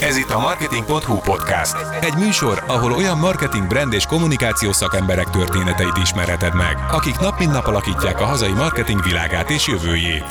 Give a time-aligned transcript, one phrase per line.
[0.00, 1.76] Ez itt a Marketing.hu podcast.
[2.00, 7.52] Egy műsor, ahol olyan marketing, brand és kommunikációs szakemberek történeteit ismerheted meg, akik nap mint
[7.52, 10.24] nap alakítják a hazai marketing világát és jövőjét.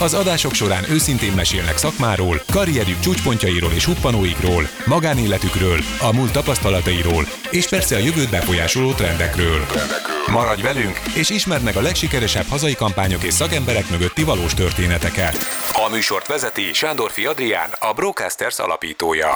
[0.00, 7.68] Az adások során őszintén mesélnek szakmáról, karrierjük csúcspontjairól és huppanóikról, magánéletükről, a múlt tapasztalatairól, és
[7.68, 9.66] persze a jövőt befolyásoló trendekről.
[10.26, 15.36] Maradj velünk, és ismerd meg a legsikeresebb hazai kampányok és szakemberek mögötti valós történeteket.
[15.86, 19.34] A műsort vezeti Sándorfi Adrián, a Brocasters alapítója.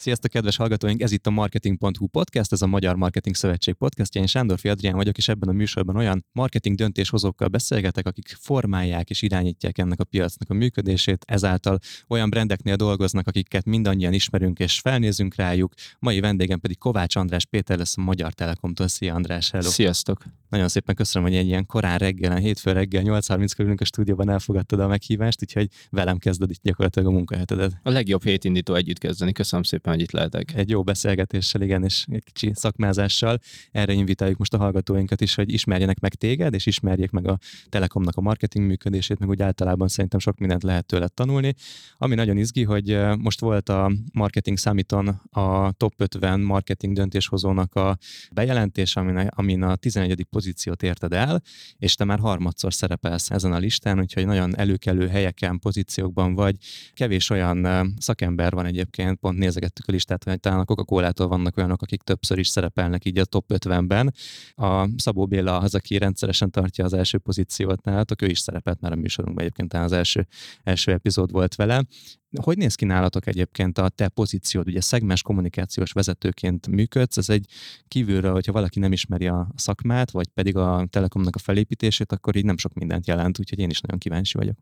[0.00, 1.00] Sziasztok, kedves hallgatóink!
[1.00, 4.20] Ez itt a Marketing.hu podcast, ez a Magyar Marketing Szövetség podcastja.
[4.20, 9.22] Én Sándorfi Adrián vagyok, és ebben a műsorban olyan marketing döntéshozókkal beszélgetek, akik formálják és
[9.22, 11.78] irányítják ennek a piacnak a működését, ezáltal
[12.08, 15.72] olyan brendeknél dolgoznak, akiket mindannyian ismerünk és felnézünk rájuk.
[15.98, 18.88] Mai vendégem pedig Kovács András Péter lesz a Magyar Telekomtól.
[18.88, 19.68] Szia András, hello!
[19.68, 20.24] Sziasztok!
[20.48, 24.80] Nagyon szépen köszönöm, hogy egy ilyen korán reggelen, hétfő reggel 8.30 körül a stúdióban elfogadtad
[24.80, 27.80] a meghívást, úgyhogy velem kezded itt gyakorlatilag a munkahetedet.
[27.82, 29.32] A legjobb hétindító együtt kezdeni.
[29.32, 30.54] Köszönöm szépen, hogy itt lehetek.
[30.54, 33.38] Egy jó beszélgetéssel, igen, és egy kicsi szakmázással.
[33.70, 37.38] Erre invitáljuk most a hallgatóinkat is, hogy ismerjenek meg téged, és ismerjék meg a
[37.68, 41.54] Telekomnak a marketing működését, meg úgy általában szerintem sok mindent lehet tőle tanulni.
[41.96, 47.98] Ami nagyon izgi, hogy most volt a Marketing Summiton a top 50 marketing döntéshozónak a
[48.32, 51.42] bejelentés, amin, amin a 11 pozíciót érted el,
[51.78, 56.56] és te már harmadszor szerepelsz ezen a listán, úgyhogy nagyon előkelő helyeken, pozíciókban vagy.
[56.94, 57.66] Kevés olyan
[57.98, 62.38] szakember van egyébként, pont nézegettük a listát, hogy talán a Coca-Cola-tól vannak olyanok, akik többször
[62.38, 64.14] is szerepelnek így a top 50-ben.
[64.54, 68.92] A Szabó Béla az, aki rendszeresen tartja az első pozíciót nálatok, ő is szerepelt már
[68.92, 70.26] a műsorunkban, egyébként az első,
[70.62, 71.84] első epizód volt vele.
[72.42, 74.68] Hogy néz ki nálatok egyébként a te pozíciód?
[74.68, 77.46] Ugye szegmens kommunikációs vezetőként működsz, ez egy
[77.88, 82.44] kívülről, hogyha valaki nem ismeri a szakmát, vagy pedig a Telekomnak a felépítését, akkor így
[82.44, 84.56] nem sok mindent jelent, úgyhogy én is nagyon kíváncsi vagyok.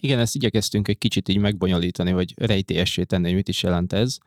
[0.00, 4.18] Igen, ezt igyekeztünk egy kicsit így megbonyolítani, hogy rejtélyessé tenni, hogy mit is jelent ez.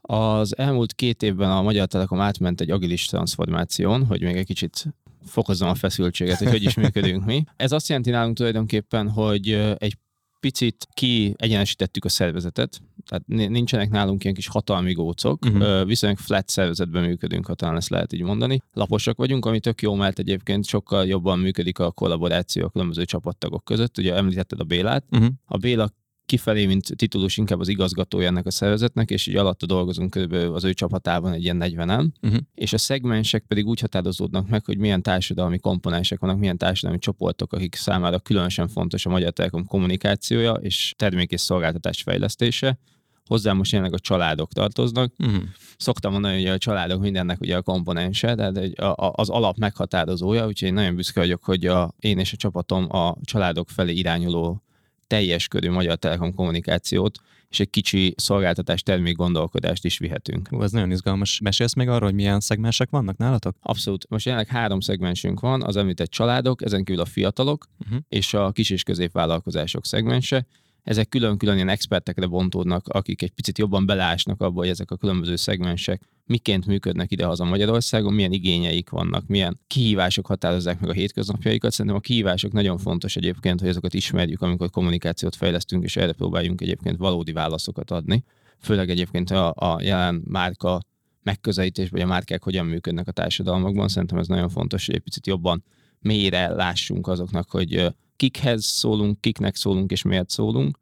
[0.00, 4.94] Az elmúlt két évben a Magyar Telekom átment egy agilis transformáción, hogy még egy kicsit
[5.24, 7.44] fokozzam a feszültséget, hogy hogy is működünk mi.
[7.56, 9.96] Ez azt jelenti nálunk tulajdonképpen, hogy egy
[10.40, 15.86] picit kiegyenesítettük a szervezetet, tehát nincsenek nálunk ilyen kis hatalmi gócok, uh-huh.
[15.86, 18.62] viszonylag flat szervezetben működünk, ha talán ezt lehet így mondani.
[18.72, 23.64] Laposak vagyunk, ami tök jó, mert egyébként sokkal jobban működik a kollaboráció a különböző csapattagok
[23.64, 23.98] között.
[23.98, 25.04] Ugye említetted a Bélát.
[25.10, 25.28] Uh-huh.
[25.44, 25.90] A Béla
[26.30, 30.32] kifelé, mint titulus inkább az igazgatója ennek a szervezetnek, és így alatta dolgozunk kb.
[30.32, 32.40] az ő csapatában egy ilyen 40-en, uh-huh.
[32.54, 37.52] és a szegmensek pedig úgy határozódnak meg, hogy milyen társadalmi komponensek vannak, milyen társadalmi csoportok,
[37.52, 42.78] akik számára különösen fontos a Magyar Telekom kommunikációja és termék és szolgáltatás fejlesztése,
[43.26, 45.12] hozzá most jelenleg a családok tartoznak.
[45.18, 45.42] Uh-huh.
[45.76, 49.56] Szoktam mondani, hogy a családok mindennek ugye a komponense, tehát egy, a, a, az alap
[49.56, 53.92] meghatározója, úgyhogy én nagyon büszke vagyok, hogy a, én és a csapatom a családok felé
[53.92, 54.62] irányuló
[55.10, 60.48] teljes körű Magyar Telekom kommunikációt és egy kicsi szolgáltatás termék gondolkodást is vihetünk.
[60.52, 61.40] Ó, ez nagyon izgalmas.
[61.40, 63.56] Mesélsz még arról, hogy milyen szegmensek vannak nálatok?
[63.60, 64.06] Abszolút.
[64.08, 67.98] Most jelenleg három szegmensünk van, az említett családok, ezen kívül a fiatalok uh-huh.
[68.08, 70.46] és a kis és középvállalkozások szegmense
[70.82, 75.36] ezek külön-külön ilyen expertekre bontódnak, akik egy picit jobban belásnak abba, hogy ezek a különböző
[75.36, 81.72] szegmensek miként működnek idehaza Magyarországon, milyen igényeik vannak, milyen kihívások határozzák meg a hétköznapjaikat.
[81.72, 86.60] Szerintem a kihívások nagyon fontos egyébként, hogy azokat ismerjük, amikor kommunikációt fejlesztünk, és erre próbáljunk
[86.60, 88.24] egyébként valódi válaszokat adni.
[88.58, 90.80] Főleg egyébként a, a jelen márka
[91.22, 93.88] megközelítés, vagy a márkák hogyan működnek a társadalmakban.
[93.88, 95.64] Szerintem ez nagyon fontos, hogy egy picit jobban
[96.00, 97.86] mélyre lássunk azoknak, hogy
[98.20, 100.78] kikhez szólunk, kiknek szólunk és miért szólunk.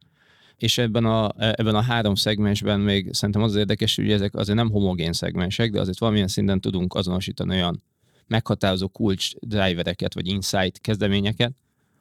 [0.56, 4.58] És ebben a, ebben a három szegmensben még szerintem az, az érdekes, hogy ezek azért
[4.58, 7.82] nem homogén szegmensek, de azért valamilyen szinten tudunk azonosítani olyan
[8.26, 11.52] meghatározó kulcs drivereket vagy insight kezdeményeket,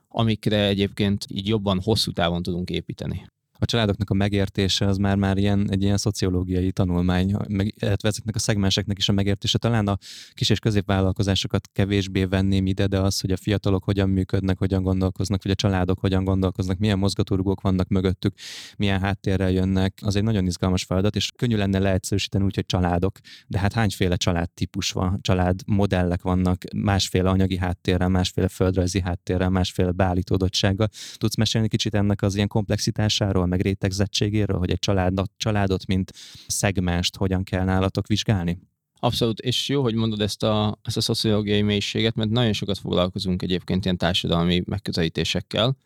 [0.07, 3.25] amikre egyébként így jobban hosszú távon tudunk építeni
[3.59, 8.35] a családoknak a megértése az már már ilyen, egy ilyen szociológiai tanulmány, meg, illetve ezeknek
[8.35, 9.57] a szegmenseknek is a megértése.
[9.57, 9.97] Talán a
[10.33, 15.43] kis és középvállalkozásokat kevésbé venném ide, de az, hogy a fiatalok hogyan működnek, hogyan gondolkoznak,
[15.43, 18.33] vagy a családok hogyan gondolkoznak, milyen mozgatórugók vannak mögöttük,
[18.77, 23.19] milyen háttérrel jönnek, az egy nagyon izgalmas feladat, és könnyű lenne leegyszerűsíteni úgy, hogy családok,
[23.47, 29.91] de hát hányféle családtípus van, család modellek vannak, másféle anyagi háttérrel, másféle földrajzi háttérrel, másféle
[29.91, 30.89] beállítódottsággal.
[31.17, 33.45] Tudsz mesélni kicsit ennek az ilyen komplexitásáról?
[33.47, 36.11] Meg rétegzettségéről, hogy egy családot, családot, mint
[36.47, 38.59] szegmást hogyan kell nálatok vizsgálni?
[38.99, 43.41] Abszolút, és jó, hogy mondod ezt a, ezt a szociológiai mélységet, mert nagyon sokat foglalkozunk
[43.41, 45.77] egyébként ilyen társadalmi megközelítésekkel.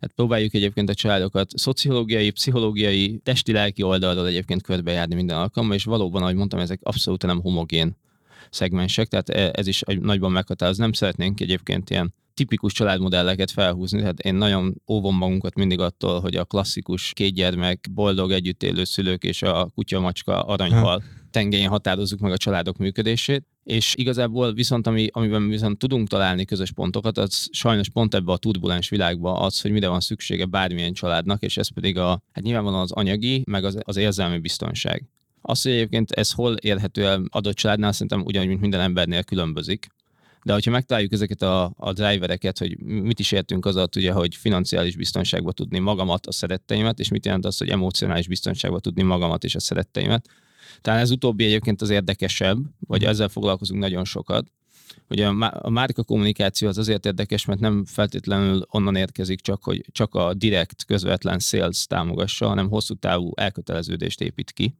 [0.00, 6.22] Hát próbáljuk egyébként a családokat szociológiai, pszichológiai, testi-lelki oldalról egyébként körbejárni minden alkalommal, és valóban,
[6.22, 7.96] ahogy mondtam, ezek abszolút nem homogén
[8.50, 10.78] szegmensek, tehát e, ez is nagyban meghatároz.
[10.78, 14.00] Nem szeretnénk egyébként ilyen tipikus családmodelleket felhúzni.
[14.00, 18.84] Tehát én nagyon óvom magunkat mindig attól, hogy a klasszikus két gyermek, boldog együtt élő
[18.84, 24.86] szülők és a kutya, macska, aranyhal tengelyén határozzuk meg a családok működését, és igazából viszont
[24.86, 29.60] ami, amiben viszont tudunk találni közös pontokat, az sajnos pont ebbe a turbulens világba az,
[29.60, 33.64] hogy mire van szüksége bármilyen családnak, és ez pedig a, hát nyilvánvalóan az anyagi, meg
[33.64, 35.08] az, az érzelmi biztonság.
[35.40, 39.86] Az, hogy egyébként ez hol érhető el adott családnál, szerintem ugyanúgy, mint minden embernél különbözik.
[40.42, 44.34] De hogyha megtaláljuk ezeket a, a drivereket, hogy mit is értünk az alatt, ugye, hogy
[44.34, 49.44] financiális biztonságba tudni magamat, a szeretteimet, és mit jelent az, hogy emocionális biztonságba tudni magamat
[49.44, 50.28] és a szeretteimet.
[50.80, 53.10] Talán ez utóbbi egyébként az érdekesebb, vagy mhm.
[53.10, 54.46] ezzel foglalkozunk nagyon sokat.
[55.10, 60.14] Ugye a márka kommunikáció az azért érdekes, mert nem feltétlenül onnan érkezik csak, hogy csak
[60.14, 64.74] a direkt, közvetlen sales támogassa, hanem hosszú távú elköteleződést épít ki.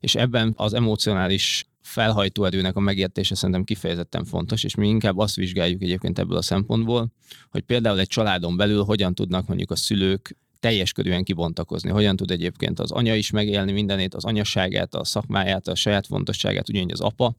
[0.00, 5.82] És ebben az emocionális felhajtóerőnek a megértése szerintem kifejezetten fontos, és mi inkább azt vizsgáljuk
[5.82, 7.12] egyébként ebből a szempontból,
[7.50, 11.90] hogy például egy családon belül hogyan tudnak mondjuk a szülők teljes körűen kibontakozni.
[11.90, 16.68] Hogyan tud egyébként az anya is megélni mindenét, az anyaságát, a szakmáját, a saját fontosságát,
[16.68, 17.34] ugyanígy az apa,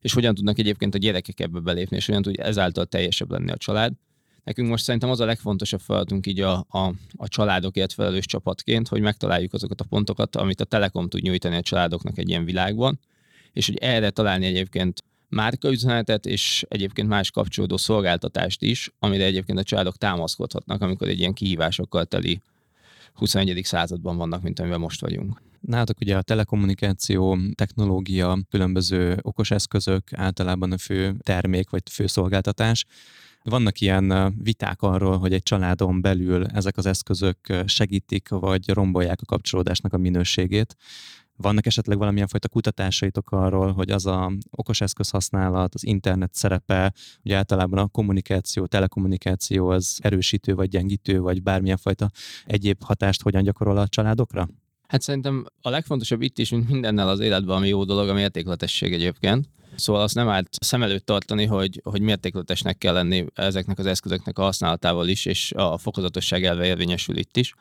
[0.00, 3.56] és hogyan tudnak egyébként a gyerekek ebbe belépni, és hogyan tud ezáltal teljesebb lenni a
[3.56, 3.92] család.
[4.44, 9.00] Nekünk most szerintem az a legfontosabb feladatunk így a, a, a családokért felelős csapatként, hogy
[9.00, 13.00] megtaláljuk azokat a pontokat, amit a Telekom tud nyújtani a családoknak egy ilyen világban,
[13.58, 19.62] és hogy erre találni egyébként márkaüzenetet és egyébként más kapcsolódó szolgáltatást is, amire egyébként a
[19.62, 22.40] családok támaszkodhatnak, amikor egy ilyen kihívásokkal teli
[23.12, 23.60] 21.
[23.64, 25.42] században vannak, mint amiben most vagyunk.
[25.60, 32.84] Nálatok ugye a telekommunikáció, technológia, különböző okos eszközök általában a fő termék vagy fő szolgáltatás.
[33.42, 39.26] Vannak ilyen viták arról, hogy egy családon belül ezek az eszközök segítik vagy rombolják a
[39.26, 40.76] kapcsolódásnak a minőségét.
[41.42, 46.92] Vannak esetleg valamilyen fajta kutatásaitok arról, hogy az a okos eszköz használat, az internet szerepe,
[47.22, 52.10] hogy általában a kommunikáció, telekommunikáció az erősítő vagy gyengítő, vagy bármilyen fajta
[52.46, 54.48] egyéb hatást hogyan gyakorol a családokra?
[54.88, 58.92] Hát szerintem a legfontosabb itt is, mint mindennel az életben, ami jó dolog, a mértékletesség
[58.92, 59.48] egyébként.
[59.76, 64.38] Szóval azt nem árt szem előtt tartani, hogy, hogy mértékletesnek kell lenni ezeknek az eszközöknek
[64.38, 67.54] a használatával is, és a fokozatosság elve érvényesül itt is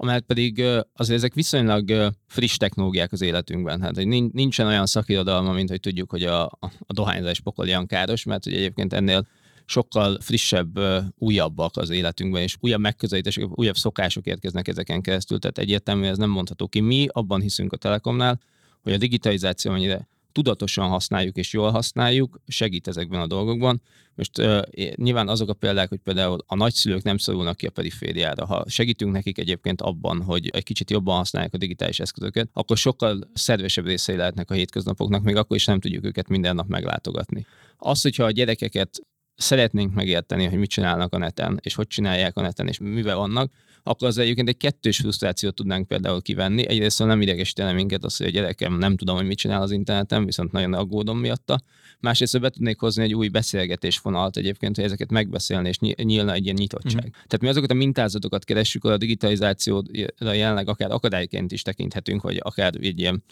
[0.00, 3.80] amelyet pedig azért ezek viszonylag friss technológiák az életünkben.
[3.80, 8.44] Hát, hogy nincsen olyan szakirodalma, mint hogy tudjuk, hogy a, a dohányzás pokolian káros, mert
[8.44, 9.26] hogy egyébként ennél
[9.64, 10.78] sokkal frissebb,
[11.18, 16.30] újabbak az életünkben, és újabb megközelítések, újabb szokások érkeznek ezeken keresztül, tehát egyértelműen ez nem
[16.30, 16.80] mondható ki.
[16.80, 18.40] Mi abban hiszünk a Telekomnál,
[18.82, 20.08] hogy a digitalizáció mennyire
[20.38, 23.82] tudatosan használjuk és jól használjuk, segít ezekben a dolgokban.
[24.14, 24.62] Most uh,
[24.94, 28.46] nyilván azok a példák, hogy például a nagyszülők nem szorulnak ki a perifériára.
[28.46, 33.30] Ha segítünk nekik egyébként abban, hogy egy kicsit jobban használják a digitális eszközöket, akkor sokkal
[33.34, 37.46] szervesebb részei lehetnek a hétköznapoknak, még akkor is nem tudjuk őket minden nap meglátogatni.
[37.76, 39.00] Az, hogyha a gyerekeket
[39.34, 43.52] szeretnénk megérteni, hogy mit csinálnak a neten, és hogy csinálják a neten, és mivel vannak,
[43.88, 46.68] akkor az egyébként egy kettős frusztrációt tudnánk például kivenni.
[46.68, 50.24] Egyrészt nem idegesítene minket az, hogy a gyerekem nem tudom, hogy mit csinál az interneten,
[50.24, 51.60] viszont nagyon aggódom miatta.
[52.00, 56.56] Másrészt be tudnék hozni egy új beszélgetésfonalat egyébként, hogy ezeket megbeszélni, és nyílna egy ilyen
[56.58, 57.04] nyitottság.
[57.06, 57.10] Mm.
[57.10, 62.74] Tehát mi azokat a mintázatokat keressük, a digitalizációra jelenleg akár akadályként is tekinthetünk, vagy akár
[62.80, 63.22] egy ilyen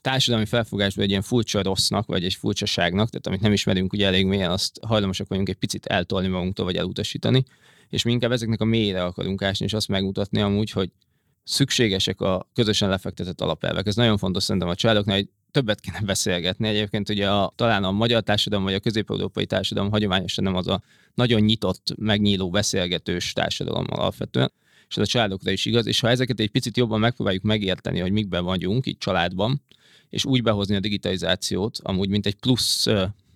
[0.00, 4.26] társadalmi felfogásban egy ilyen furcsa rossznak, vagy egy furcsaságnak, tehát amit nem ismerünk ugye elég
[4.26, 7.44] mélyen, azt hajlamosak vagyunk egy picit eltolni magunktól, vagy elutasítani,
[7.92, 10.90] és mi inkább ezeknek a mélyre akarunk ásni, és azt megmutatni amúgy, hogy
[11.44, 13.86] szükségesek a közösen lefektetett alapelvek.
[13.86, 16.68] Ez nagyon fontos szerintem a családoknál, hogy többet kéne beszélgetni.
[16.68, 20.82] Egyébként ugye a, talán a magyar társadalom vagy a közép-európai társadalom hagyományosan nem az a
[21.14, 24.52] nagyon nyitott, megnyíló, beszélgetős társadalom alapvetően,
[24.88, 28.12] és ez a családokra is igaz, és ha ezeket egy picit jobban megpróbáljuk megérteni, hogy
[28.12, 29.62] mikben vagyunk, itt családban,
[30.08, 32.86] és úgy behozni a digitalizációt, amúgy mint egy plusz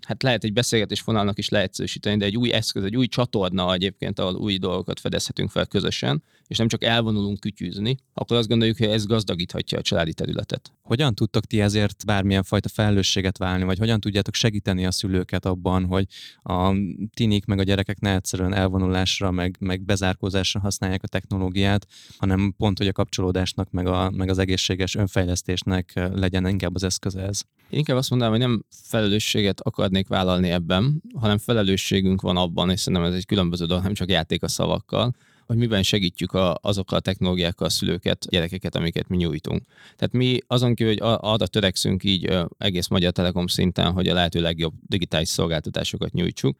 [0.07, 4.19] hát lehet egy beszélgetés vonalnak is leegyszerűsíteni, de egy új eszköz, egy új csatorna egyébként,
[4.19, 8.89] ahol új dolgokat fedezhetünk fel közösen, és nem csak elvonulunk kütyűzni, akkor azt gondoljuk, hogy
[8.89, 10.73] ez gazdagíthatja a családi területet.
[10.83, 15.85] Hogyan tudtok ti ezért bármilyen fajta felelősséget válni, vagy hogyan tudjátok segíteni a szülőket abban,
[15.85, 16.07] hogy
[16.43, 16.73] a
[17.15, 21.87] tinik meg a gyerekek ne egyszerűen elvonulásra, meg, meg bezárkózásra használják a technológiát,
[22.19, 27.21] hanem pont, hogy a kapcsolódásnak, meg, a, meg az egészséges önfejlesztésnek legyen inkább az eszköze
[27.21, 27.41] ez?
[27.71, 32.81] Én inkább azt mondanám, hogy nem felelősséget akarnék vállalni ebben, hanem felelősségünk van abban, és
[32.81, 35.15] szerintem ez egy különböző dolog, nem csak játék a szavakkal,
[35.47, 39.63] hogy miben segítjük a, azokkal a technológiákkal a szülőket, gyerekeket, amiket mi nyújtunk.
[39.97, 44.41] Tehát mi azon kívül, hogy arra törekszünk így egész Magyar Telekom szinten, hogy a lehető
[44.41, 46.57] legjobb digitális szolgáltatásokat nyújtsuk,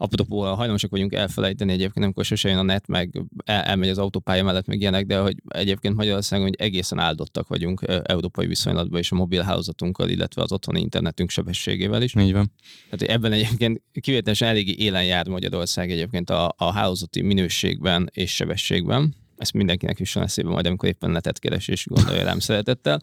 [0.00, 4.44] apropó, hajlamosak vagyunk elfelejteni egyébként, amikor sose jön a net, meg el, elmegy az autópálya
[4.44, 9.14] mellett, meg ilyenek, de hogy egyébként Magyarországon hogy egészen áldottak vagyunk európai viszonylatban és a
[9.14, 12.14] mobil hálózatunkkal, illetve az otthoni internetünk sebességével is.
[12.14, 12.52] Így van.
[12.90, 19.14] Tehát ebben egyébként kivételesen eléggé élen jár Magyarország egyébként a, a hálózati minőségben és sebességben
[19.40, 23.00] ezt mindenkinek jusson eszébe majd, amikor éppen netet keres és gondolja rám szeretettel.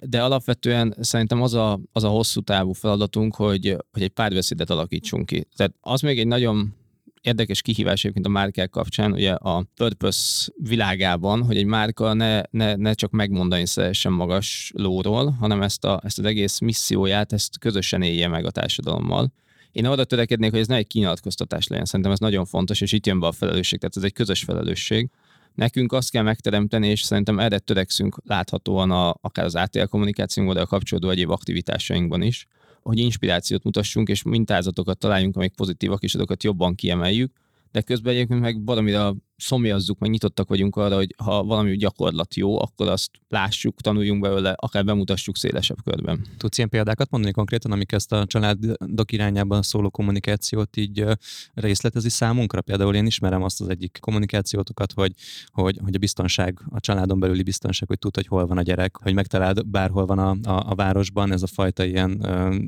[0.00, 5.26] De alapvetően szerintem az a, az a hosszú távú feladatunk, hogy, hogy egy párbeszédet alakítsunk
[5.26, 5.46] ki.
[5.56, 6.74] Tehát az még egy nagyon
[7.20, 12.74] érdekes kihívás egyébként a márkák kapcsán, ugye a purpose világában, hogy egy márka ne, ne,
[12.74, 18.02] ne csak megmondani szeressen magas lóról, hanem ezt, a, ezt az egész misszióját, ezt közösen
[18.02, 19.32] élje meg a társadalommal.
[19.72, 21.84] Én arra törekednék, hogy ez ne egy kinyilatkoztatás legyen.
[21.84, 25.10] Szerintem ez nagyon fontos, és itt jön be a felelősség, tehát ez egy közös felelősség.
[25.54, 30.62] Nekünk azt kell megteremteni, és szerintem erre törekszünk láthatóan a, akár az ATL kommunikációnkban, de
[30.62, 32.46] a kapcsolódó egyéb aktivitásainkban is,
[32.82, 37.32] hogy inspirációt mutassunk, és mintázatokat találjunk, amik pozitívak, és azokat jobban kiemeljük,
[37.72, 42.60] de közben egyébként meg valamire szomjazzuk, meg nyitottak vagyunk arra, hogy ha valami gyakorlat jó,
[42.60, 46.26] akkor azt lássuk, tanuljunk belőle, akár bemutassuk szélesebb körben.
[46.36, 51.04] Tudsz ilyen példákat mondani konkrétan, amik ezt a családok irányában szóló kommunikációt így
[51.54, 52.60] részletezi számunkra?
[52.60, 55.12] Például én ismerem azt az egyik kommunikációtokat, hogy,
[55.46, 58.96] hogy, hogy a biztonság, a családon belüli biztonság, hogy tud, hogy hol van a gyerek,
[58.96, 62.22] hogy megtaláld bárhol van a, a, a városban, ez a fajta ilyen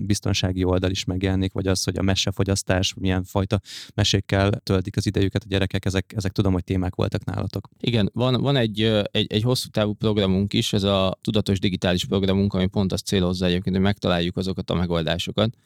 [0.06, 3.60] biztonsági oldal is megjelenik, vagy az, hogy a mesefogyasztás, milyen fajta
[3.94, 7.68] mesékkel töltik az idejüket a gyerekek, ezek, ezek tudom, hogy hogy témák voltak nálatok.
[7.80, 12.54] Igen, van, van egy, egy, egy hosszú távú programunk is, ez a tudatos digitális programunk,
[12.54, 15.56] ami pont azt célozza egyébként, hogy megtaláljuk azokat a megoldásokat,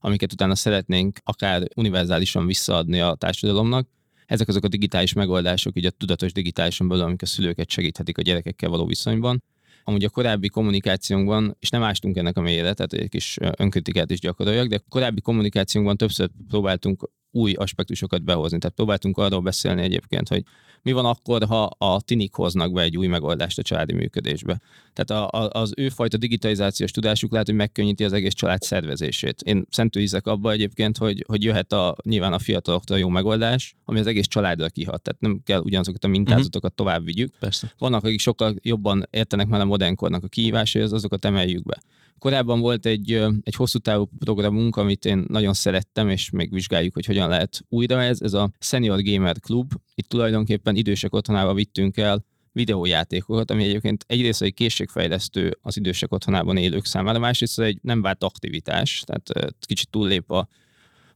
[0.00, 3.88] amiket utána szeretnénk akár univerzálisan visszaadni a társadalomnak.
[4.26, 8.22] Ezek azok a digitális megoldások, így a tudatos digitálisan belül, amik a szülőket segíthetik a
[8.22, 9.42] gyerekekkel való viszonyban.
[9.84, 14.20] Amúgy a korábbi kommunikációnkban, és nem ástunk ennek a mélyre, tehát egy kis önkritikát is
[14.20, 18.58] gyakoroljak, de korábbi kommunikációnkban többször próbáltunk új aspektusokat behozni.
[18.58, 20.42] Tehát próbáltunk arról beszélni egyébként, hogy
[20.84, 24.60] mi van akkor, ha a tinik hoznak be egy új megoldást a családi működésbe.
[24.92, 29.42] Tehát a, a, az ő fajta digitalizációs tudásuk lehet, hogy megkönnyíti az egész család szervezését.
[29.42, 33.98] Én szentül hiszek abba egyébként, hogy, hogy jöhet a, nyilván a fiataloktól jó megoldás, ami
[33.98, 35.02] az egész családra kihat.
[35.02, 36.86] Tehát nem kell ugyanazokat a mintázatokat uh-huh.
[36.86, 37.32] tovább vigyük.
[37.38, 37.72] Persze.
[37.78, 41.82] Vannak, akik sokkal jobban értenek már a modernkornak a kihívásaihoz, azokat emeljük be.
[42.18, 47.06] Korábban volt egy, egy hosszú távú programunk, amit én nagyon szerettem, és még vizsgáljuk, hogy
[47.06, 48.20] hogyan lehet újra ez.
[48.20, 49.72] Ez a Senior Gamer Club.
[49.94, 56.56] Itt tulajdonképpen idősek otthonába vittünk el videójátékokat, ami egyébként egyrészt egy készségfejlesztő az idősek otthonában
[56.56, 60.48] élők számára, másrészt egy nem vált aktivitás, tehát kicsit túllép a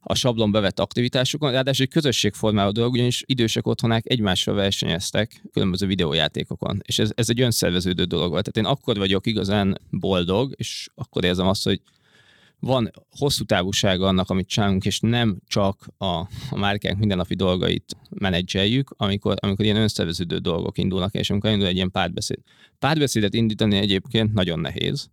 [0.00, 6.80] a sablon bevett aktivitásokon, ráadásul egy közösségformáló dolog, ugyanis idősek otthonák egymással versenyeztek különböző videójátékokon,
[6.86, 8.50] és ez, ez egy önszerveződő dolog volt.
[8.50, 11.80] Tehát én akkor vagyok igazán boldog, és akkor érzem azt, hogy
[12.60, 16.04] van hosszú távúsága annak, amit csinálunk, és nem csak a,
[16.50, 21.74] a márkánk mindennapi dolgait menedzseljük, amikor, amikor ilyen önszerveződő dolgok indulnak, és amikor indul egy
[21.74, 22.38] ilyen párbeszéd.
[22.78, 25.10] Párbeszédet indítani egyébként nagyon nehéz,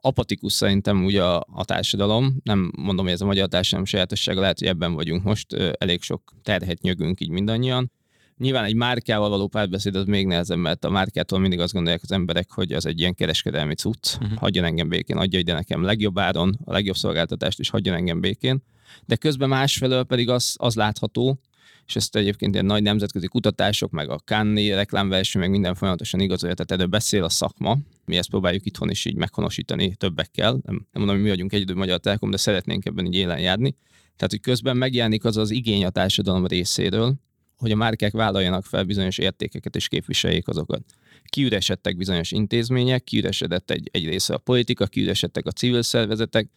[0.00, 4.58] apatikus szerintem ugye a, a társadalom, nem mondom, hogy ez a magyar társadalom sajátossága, lehet,
[4.58, 7.92] hogy ebben vagyunk most, elég sok terhet nyögünk így mindannyian.
[8.36, 12.12] Nyilván egy márkával való párbeszéd az még nehezebb, mert a márkától mindig azt gondolják az
[12.12, 14.38] emberek, hogy az egy ilyen kereskedelmi cucc, uh-huh.
[14.38, 18.62] hagyjon engem békén, adja ide nekem legjobb áron a legjobb szolgáltatást, és hagyjon engem békén.
[19.06, 21.40] De közben másfelől pedig az, az látható,
[21.88, 26.54] és ezt egyébként ilyen nagy nemzetközi kutatások, meg a Cannes reklámverseny, meg minden folyamatosan igazolja,
[26.54, 30.50] tehát erről beszél a szakma, mi ezt próbáljuk itthon is így meghonosítani többekkel.
[30.50, 33.76] Nem, nem mondom, hogy mi vagyunk egyedül Magyar Telekom, de szeretnénk ebben így élen járni.
[34.16, 37.14] Tehát, hogy közben megjelenik az az igény a társadalom részéről,
[37.56, 40.82] hogy a márkák vállaljanak fel bizonyos értékeket és képviseljék azokat.
[41.24, 46.50] Kiüresedtek bizonyos intézmények, kiüresedett egy, egy része a politika, kiüresedtek a civil szervezetek,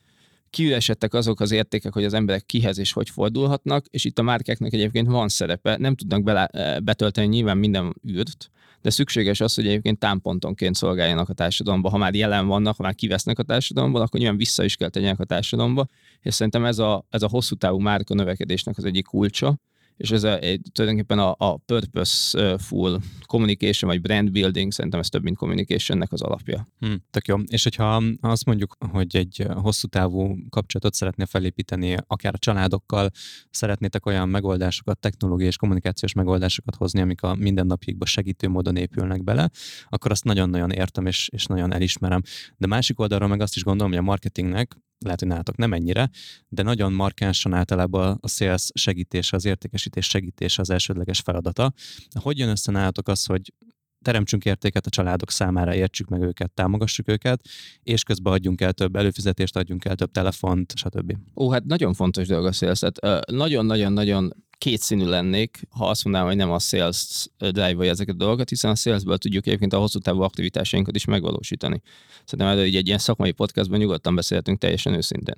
[0.51, 4.73] kiüresedtek azok az értékek, hogy az emberek kihez és hogy fordulhatnak, és itt a márkáknak
[4.73, 9.67] egyébként van szerepe, nem tudnak bele, eh, betölteni nyilván minden űrt, de szükséges az, hogy
[9.67, 11.89] egyébként támpontonként szolgáljanak a társadalomba.
[11.89, 15.19] Ha már jelen vannak, ha már kivesznek a társadalomból, akkor nyilván vissza is kell tegyenek
[15.19, 15.85] a társadalomba,
[16.21, 19.59] és szerintem ez a, ez a hosszú távú márka növekedésnek az egyik kulcsa,
[20.01, 25.23] és ez a, egy, tulajdonképpen a, a purposeful communication, vagy brand building, szerintem ez több,
[25.23, 26.67] mint communicationnek az alapja.
[26.79, 27.37] Hmm, tök jó.
[27.47, 33.09] És hogyha azt mondjuk, hogy egy hosszú távú kapcsolatot szeretnél felépíteni, akár a családokkal,
[33.49, 39.49] szeretnétek olyan megoldásokat, technológiai és kommunikációs megoldásokat hozni, amik a mindennapjikba segítő módon épülnek bele,
[39.89, 42.21] akkor azt nagyon-nagyon értem és, és nagyon elismerem.
[42.57, 46.09] De másik oldalról meg azt is gondolom, hogy a marketingnek lehet, hogy nálatok nem ennyire,
[46.47, 51.73] de nagyon markánsan általában a sales segítése, az értékesítés segítése az elsődleges feladata.
[52.19, 53.53] Hogy jön össze nálatok az, hogy
[54.01, 57.41] teremtsünk értéket a családok számára, értsük meg őket, támogassuk őket,
[57.83, 61.17] és közben adjunk el több előfizetést, adjunk el több telefont, stb.
[61.35, 62.73] Ó, hát nagyon fontos dolog a.
[62.73, 68.49] Tehát nagyon-nagyon-nagyon kétszínű lennék, ha azt mondanám, hogy nem a sales drive ezeket a dolgokat,
[68.49, 71.81] hiszen a salesből tudjuk egyébként a hosszú távú aktivitásainkat is megvalósítani.
[72.25, 75.35] Szerintem erről így egy ilyen szakmai podcastban nyugodtan beszélhetünk teljesen őszintén.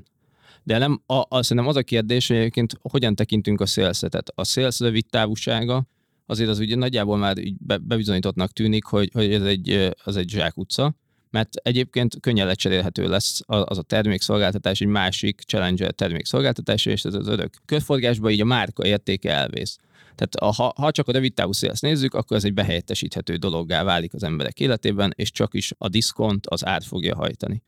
[0.64, 4.32] De nem, a, a, szerintem az a kérdés, hogy egyébként hogyan tekintünk a szélszetet.
[4.36, 5.84] A sales rövid távúsága,
[6.26, 10.30] azért az ugye nagyjából már így be, bebizonyítottnak tűnik, hogy, hogy ez egy, az egy
[10.30, 10.96] zsákutca,
[11.34, 17.28] mert egyébként könnyen lecserélhető lesz az a termékszolgáltatás egy másik challenge termékszolgáltatás, és ez az
[17.28, 19.78] örök körforgásban így a márka értéke elvész.
[20.16, 24.14] Tehát ha, ha csak a rövid távú sales nézzük, akkor ez egy behelyettesíthető dologgá válik
[24.14, 27.64] az emberek életében, és csak is a diszkont, az ár fogja hajtani.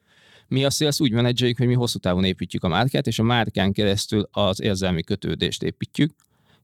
[0.47, 3.71] Mi a sales úgy menedzseljük, hogy mi hosszú távon építjük a márkát, és a márkán
[3.71, 6.11] keresztül az érzelmi kötődést építjük,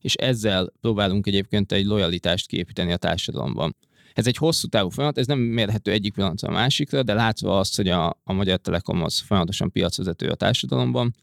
[0.01, 3.75] és ezzel próbálunk egyébként egy lojalitást kiépíteni a társadalomban.
[4.13, 7.75] Ez egy hosszú távú folyamat, ez nem mérhető egyik pillanatra a másikra, de látva azt,
[7.75, 11.15] hogy a, a Magyar Telekom az folyamatosan piacvezető a társadalomban,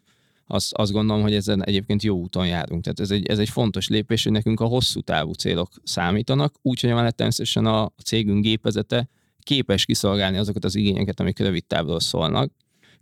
[0.50, 2.83] azt, azt gondolom, hogy ezen egyébként jó úton járunk.
[2.83, 6.90] Tehát ez egy, ez egy fontos lépés, hogy nekünk a hosszú távú célok számítanak, úgyhogy
[6.90, 9.09] mellett természetesen a, a cégünk gépezete
[9.42, 12.52] képes kiszolgálni azokat az igényeket, amik rövid távról szólnak.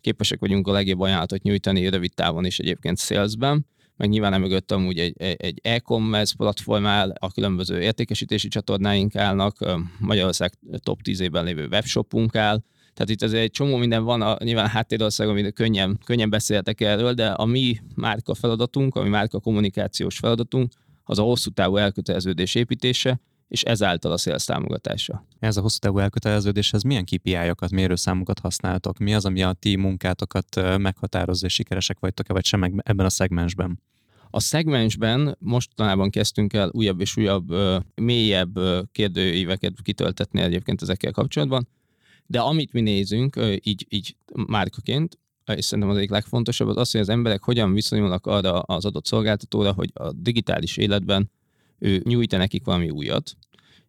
[0.00, 3.66] Képesek vagyunk a legjobb ajánlatot nyújtani rövid távon is egyébként salesben,
[3.96, 9.56] meg nyilván emögött amúgy egy, egy e-commerce platform áll, a különböző értékesítési csatornáink állnak,
[9.98, 12.62] Magyarország top 10-ében lévő webshopunk áll,
[12.94, 17.12] tehát itt azért egy csomó minden van, a, nyilván háttérország, amit könnyen, könnyen beszéltek erről,
[17.12, 20.72] de a mi márka feladatunk, a mi márka kommunikációs feladatunk,
[21.04, 25.26] az a hosszú távú elköteleződés építése, és ezáltal a sales támogatása.
[25.38, 28.98] Ez a hosszú távú elköteleződéshez milyen KPI-okat, mérőszámokat használtok?
[28.98, 33.82] Mi az, ami a ti munkátokat meghatározza, és sikeresek vagytok-e, vagy sem ebben a szegmensben?
[34.30, 37.54] A szegmensben mostanában kezdtünk el újabb és újabb,
[37.94, 38.58] mélyebb
[38.92, 41.68] kérdőíveket kitöltetni egyébként ezekkel kapcsolatban,
[42.26, 45.18] de amit mi nézünk, így, így márkaként,
[45.54, 49.06] és szerintem az egyik legfontosabb az az, hogy az emberek hogyan viszonyulnak arra az adott
[49.06, 51.30] szolgáltatóra, hogy a digitális életben
[51.78, 53.36] ő nyújt nekik valami újat,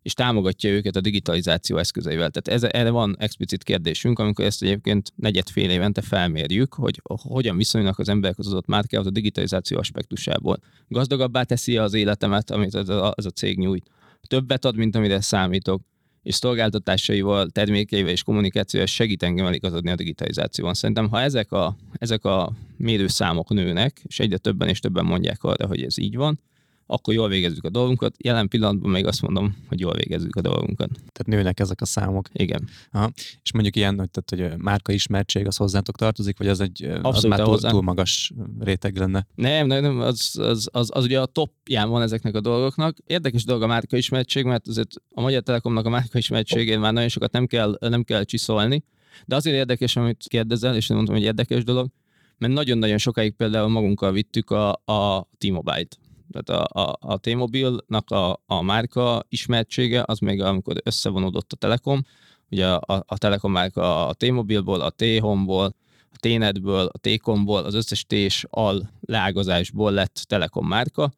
[0.01, 2.29] és támogatja őket a digitalizáció eszközeivel.
[2.29, 8.00] Tehát ez, erre van explicit kérdésünk, amikor ezt egyébként negyedfél évente felmérjük, hogy hogyan viszonyulnak
[8.00, 10.60] az emberek az adott márkához a digitalizáció aspektusából.
[10.88, 13.89] Gazdagabbá teszi az életemet, amit ez a, ez a cég nyújt.
[14.27, 15.82] Többet ad, mint amire számítok
[16.23, 20.73] és szolgáltatásaival, termékeivel és kommunikációval segít engem eligazodni a digitalizációban.
[20.73, 25.67] Szerintem, ha ezek a, ezek a mérőszámok nőnek, és egyre többen és többen mondják arra,
[25.67, 26.39] hogy ez így van,
[26.88, 28.15] akkor jól végezzük a dolgunkat.
[28.17, 30.89] Jelen pillanatban még azt mondom, hogy jól végezzük a dolgunkat.
[30.89, 32.30] Tehát nőnek ezek a számok.
[32.34, 32.69] Igen.
[32.91, 33.12] Aha.
[33.43, 37.15] És mondjuk ilyen, hogy, tehát, hogy márka ismertség az hozzátok tartozik, vagy az egy Abszolút
[37.15, 39.28] az már túl, túl, magas réteg lenne?
[39.36, 42.97] Nem, nem, nem az, az, az, az, ugye a topján van ezeknek a dolgoknak.
[43.06, 47.10] Érdekes dolog a márka ismertség, mert azért a Magyar Telekomnak a márka ismertségén már nagyon
[47.10, 48.84] sokat nem kell, nem kell csiszolni.
[49.26, 51.89] De azért érdekes, amit kérdezel, és nem mondtam, hogy érdekes dolog,
[52.38, 55.97] mert nagyon-nagyon sokáig például magunkkal vittük a, a T-Mobile-t
[56.32, 62.06] tehát a, a, a T-Mobile-nak a, a márka ismertsége, az még amikor összevonódott a Telekom,
[62.50, 65.76] ugye a, a Telekom márka a T-Mobile-ból, a T-Home-ból,
[66.13, 71.12] a T-Netből, a T-Comból, az összes T-s al lágazásból lett Telekom márka,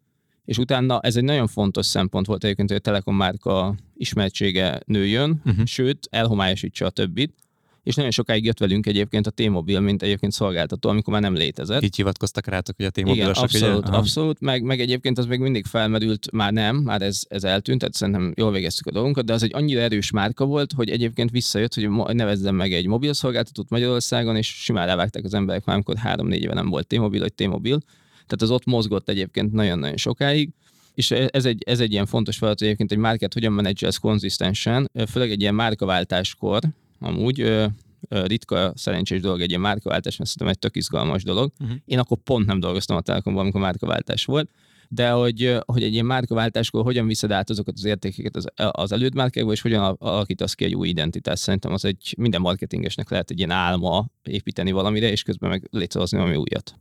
[0.46, 5.42] és utána ez egy nagyon fontos szempont volt egyébként, hogy a Telekom márka ismertsége nőjön,
[5.46, 5.66] uh-huh.
[5.66, 7.34] sőt, elhomályosítsa a többit,
[7.84, 11.84] és nagyon sokáig jött velünk egyébként a T-Mobile, mint egyébként szolgáltató, amikor már nem létezett.
[11.84, 13.98] Így hivatkoztak rátok, hogy a T-Mobile Igen, abszolút, ugye?
[13.98, 17.94] abszolút, meg, meg egyébként az még mindig felmerült, már nem, már ez, ez eltűnt, tehát
[17.94, 21.74] szerintem jól végeztük a dolgunkat, de az egy annyira erős márka volt, hogy egyébként visszajött,
[21.74, 26.42] hogy nevezzem meg egy mobil szolgáltatót Magyarországon, és simán levágták az emberek már, amikor három-négy
[26.42, 27.80] éve nem volt T-Mobile, vagy T-Mobile.
[28.12, 30.50] Tehát az ott mozgott egyébként nagyon-nagyon sokáig
[30.94, 34.92] és ez egy, ez egy ilyen fontos feladat, hogy egyébként egy márkát hogyan menedzselsz konzisztensen,
[35.08, 36.62] főleg egy ilyen márkaváltáskor,
[37.00, 37.68] amúgy
[38.10, 41.52] ritka, szerencsés dolog egy ilyen márkaváltás, mert szerintem egy tök izgalmas dolog.
[41.60, 41.78] Uh-huh.
[41.86, 44.50] Én akkor pont nem dolgoztam a Telekomban, amikor márkaváltás volt,
[44.90, 49.52] de hogy, hogy egy ilyen márkaváltáskor hogyan viszed át azokat az értékeket az, az elődmárkákba,
[49.52, 51.42] és hogyan alakítasz ki egy új identitást.
[51.42, 56.18] Szerintem az egy minden marketingesnek lehet egy ilyen álma építeni valamire, és közben meg létrehozni
[56.18, 56.80] valami újat.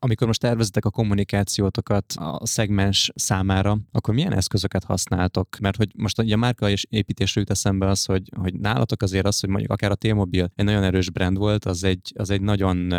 [0.00, 5.58] Amikor most tervezitek a kommunikációtokat a szegmens számára, akkor milyen eszközöket használtok?
[5.60, 9.40] Mert hogy most a márka és építésről jut eszembe az, hogy, hogy nálatok azért az,
[9.40, 12.92] hogy mondjuk akár a T-Mobile egy nagyon erős brand volt, az egy, az egy nagyon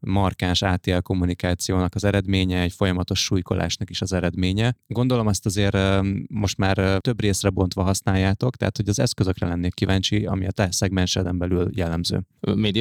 [0.00, 4.74] markáns ATL kommunikációnak az eredménye, egy folyamatos súlykolásnak is az eredménye.
[4.86, 5.76] Gondolom azt azért
[6.28, 10.70] most már több részre bontva használjátok, tehát hogy az eszközökre lennék kíváncsi, ami a te
[10.70, 12.22] szegmenseden belül jellemző.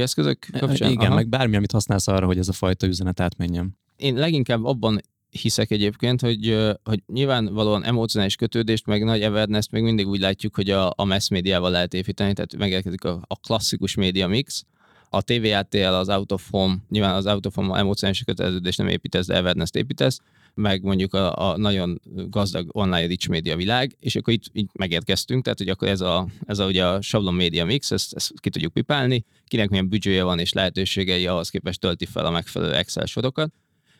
[0.01, 0.91] eszközök kapcsán?
[0.91, 1.15] Igen, Aha.
[1.15, 3.77] meg bármi, amit használsz arra, hogy ez a fajta üzenet átmenjen.
[3.95, 10.07] Én leginkább abban hiszek egyébként, hogy, hogy nyilvánvalóan emocionális kötődést, meg nagy awareness még mindig
[10.07, 14.27] úgy látjuk, hogy a, a mass médiával lehet építeni, tehát megérkezik a, a klasszikus média
[14.27, 14.65] mix,
[15.09, 19.25] a TVATL, az out of home, nyilván az out of home emocionális köteleződést nem építesz,
[19.25, 20.19] de awareness építesz,
[20.53, 25.43] meg mondjuk a, a nagyon gazdag online rich média világ, és akkor itt így megérkeztünk,
[25.43, 28.49] tehát hogy akkor ez a, ez a, ugye a sablon média mix, ezt, ezt ki
[28.49, 33.05] tudjuk pipálni, kinek milyen büdzséje van és lehetőségei, ahhoz képest tölti fel a megfelelő Excel
[33.05, 33.53] sorokat.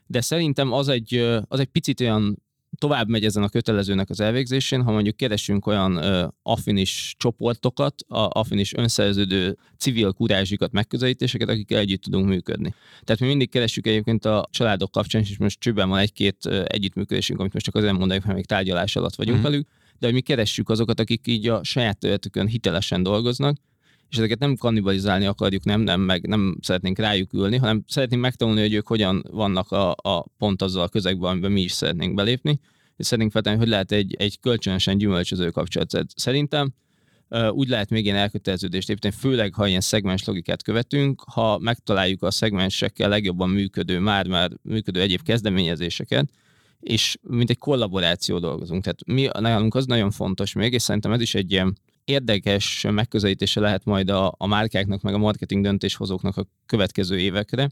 [0.06, 1.16] De szerintem az egy,
[1.48, 2.44] az egy picit olyan
[2.78, 8.40] tovább megy ezen a kötelezőnek az elvégzésén, ha mondjuk keresünk olyan uh, affinis csoportokat, a
[8.40, 12.74] affinis önszerződő civil kurázsikat, megközelítéseket, akikkel együtt tudunk működni.
[13.04, 17.40] Tehát mi mindig keresünk egyébként a családok kapcsán, és most csőben van egy-két uh, együttműködésünk,
[17.40, 19.42] amit most csak azért mondjuk, mert még tárgyalás alatt vagyunk mm.
[19.42, 19.68] velük,
[20.00, 23.58] de hogy mi keressük azokat, akik így a saját területükön hitelesen dolgoznak,
[24.10, 28.62] és ezeket nem kannibalizálni akarjuk, nem, nem, meg nem szeretnénk rájuk ülni, hanem szeretnénk megtanulni,
[28.62, 32.60] hogy ők hogyan vannak a, a pont azzal a közegben, amiben mi is szeretnénk belépni,
[32.98, 36.06] és szeretnénk feltenni, hogy lehet egy, egy kölcsönösen gyümölcsöző kapcsolat.
[36.16, 36.74] Szerintem
[37.50, 42.32] úgy lehet még ilyen elköteleződést építeni, főleg ha ilyen szegmens logikát követünk, ha megtaláljuk a
[42.32, 46.30] szegmensekkel legjobban működő, már-már működő egyéb kezdeményezéseket,
[46.80, 48.84] és mint egy kollaboráció dolgozunk.
[48.84, 53.60] Tehát mi nálunk az nagyon fontos még, és szerintem ez is egy ilyen érdekes megközelítése
[53.60, 57.70] lehet majd a, a márkáknak, meg a marketing döntéshozóknak a következő évekre,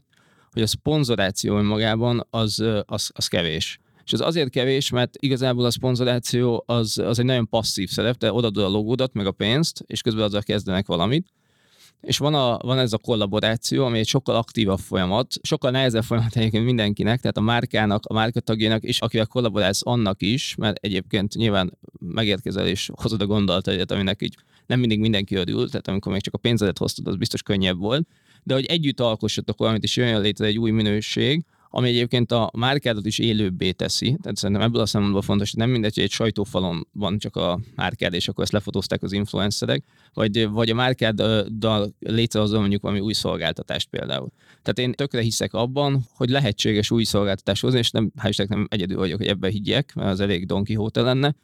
[0.52, 3.78] hogy a szponzoráció önmagában az, az, az kevés.
[4.04, 8.32] És ez azért kevés, mert igazából a szponzoráció az, az egy nagyon passzív szerep, te
[8.32, 11.26] odaadod a logódat, meg a pénzt, és közben azzal kezdenek valamit
[12.00, 16.36] és van, a, van ez a kollaboráció, ami egy sokkal aktívabb folyamat, sokkal nehezebb folyamat
[16.36, 21.78] egyébként mindenkinek, tehát a márkának, a márkatagjának, és akivel kollaborálsz annak is, mert egyébként nyilván
[21.98, 24.34] megérkezel és hozod a gondolataidat, aminek így
[24.66, 28.08] nem mindig mindenki örül, tehát amikor még csak a pénzedet hoztad, az biztos könnyebb volt,
[28.42, 31.44] de hogy együtt alkossatok valamit, és jöjjön létre egy új minőség,
[31.76, 34.16] ami egyébként a márkádat is élőbbé teszi.
[34.22, 37.60] Tehát szerintem ebből a szempontból fontos, hogy nem mindegy, hogy egy sajtófalon van csak a
[37.74, 39.84] márkád, és akkor ezt lefotózták az influencerek,
[40.14, 44.28] vagy, vagy a márkáddal létrehozom mondjuk valami új szolgáltatást például.
[44.62, 48.96] Tehát én tökre hiszek abban, hogy lehetséges új szolgáltatást hozni, és nem, hál' nem egyedül
[48.96, 51.34] vagyok, hogy ebbe higgyek, mert az elég Don Quixote lenne,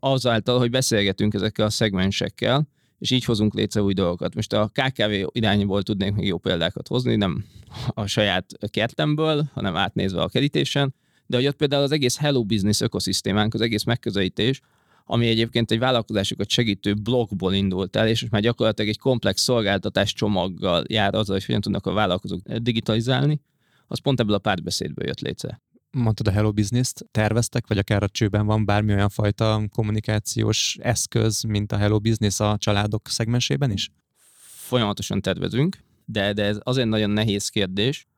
[0.00, 2.68] azáltal, hogy beszélgetünk ezekkel a szegmensekkel,
[3.00, 4.34] és így hozunk létre új dolgokat.
[4.34, 7.44] Most a KKV irányból tudnék még jó példákat hozni, nem
[7.88, 10.94] a saját kertemből, hanem átnézve a kerítésen,
[11.26, 14.60] de hogy ott például az egész Hello Business ökoszisztémánk, az egész megközelítés,
[15.04, 20.12] ami egyébként egy vállalkozásokat segítő blogból indult el, és most már gyakorlatilag egy komplex szolgáltatás
[20.12, 23.40] csomaggal jár azzal, hogy hogyan tudnak a vállalkozók digitalizálni,
[23.86, 25.60] az pont ebből a párbeszédből jött létre
[25.90, 31.42] mondtad a Hello Business-t, terveztek, vagy akár a csőben van bármi olyan fajta kommunikációs eszköz,
[31.42, 33.90] mint a Hello Business a családok szegmensében is?
[34.44, 38.08] Folyamatosan tervezünk, de, de ez azért nagyon nehéz kérdés,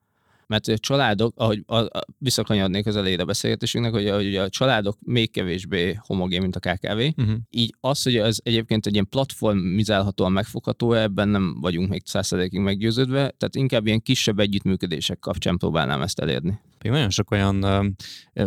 [0.47, 4.99] mert a családok, ahogy a, a, visszakanyarnék az elejére a beszélgetésünknek, hogy, hogy a családok
[5.01, 6.87] még kevésbé homogén, mint a KKV.
[6.87, 7.13] Uh-huh.
[7.17, 7.35] Mhm.
[7.51, 13.19] Így az, hogy ez egyébként egy ilyen platformizálhatóan megfogható, ebben nem vagyunk még százszerzékig meggyőződve,
[13.19, 16.61] tehát inkább ilyen kisebb együttműködések kapcsán próbálnám ezt elérni.
[16.83, 17.97] Még nagyon sok olyan,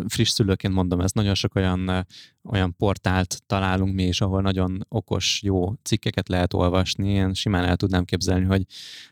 [0.08, 2.08] friss szülőként mondom ezt, nagyon sok olyan,
[2.44, 7.10] olyan portált találunk mi is, ahol nagyon okos, jó cikkeket lehet olvasni.
[7.10, 8.66] Én simán el tudnám képzelni, hogy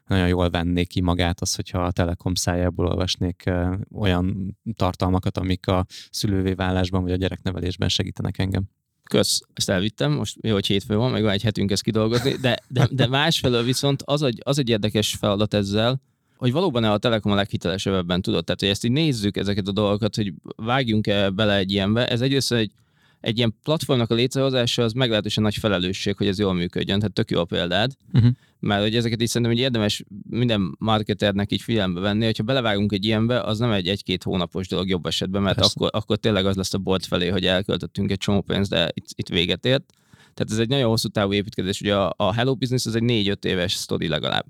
[0.05, 3.51] nagyon jól vennék ki magát az, hogyha a Telekom szájából olvasnék
[3.91, 8.63] olyan tartalmakat, amik a szülővé válásban vagy a gyereknevelésben segítenek engem.
[9.03, 12.57] Kösz, ezt elvittem, most jó, hogy hétfő van, meg van egy hetünk ezt kidolgozni, de,
[12.67, 16.01] de, de másfelől viszont az egy, az egy érdekes feladat ezzel,
[16.43, 18.43] hogy valóban a Telekom a leghitelesebb ebben tudod.
[18.43, 22.07] Tehát, hogy ezt így nézzük ezeket a dolgokat, hogy vágjunk-e bele egy ilyenbe.
[22.07, 22.71] Ez egyrészt egy,
[23.19, 26.99] egy ilyen platformnak a létrehozása az meglehetősen nagy felelősség, hogy ez jól működjön.
[26.99, 27.91] Tehát tök jó a példád.
[28.13, 28.31] Uh-huh.
[28.59, 33.05] Mert hogy ezeket így szerintem hogy érdemes minden marketernek így figyelembe venni, hogyha belevágunk egy
[33.05, 36.73] ilyenbe, az nem egy egy-két hónapos dolog jobb esetben, mert akkor, akkor tényleg az lesz
[36.73, 39.93] a bolt felé, hogy elköltöttünk egy csomó pénzt, de itt, itt véget ért.
[40.33, 41.81] Tehát ez egy nagyon hosszú távú építkezés.
[41.81, 44.45] Ugye a, a Hello Business az egy négy-öt éves sztori legalább.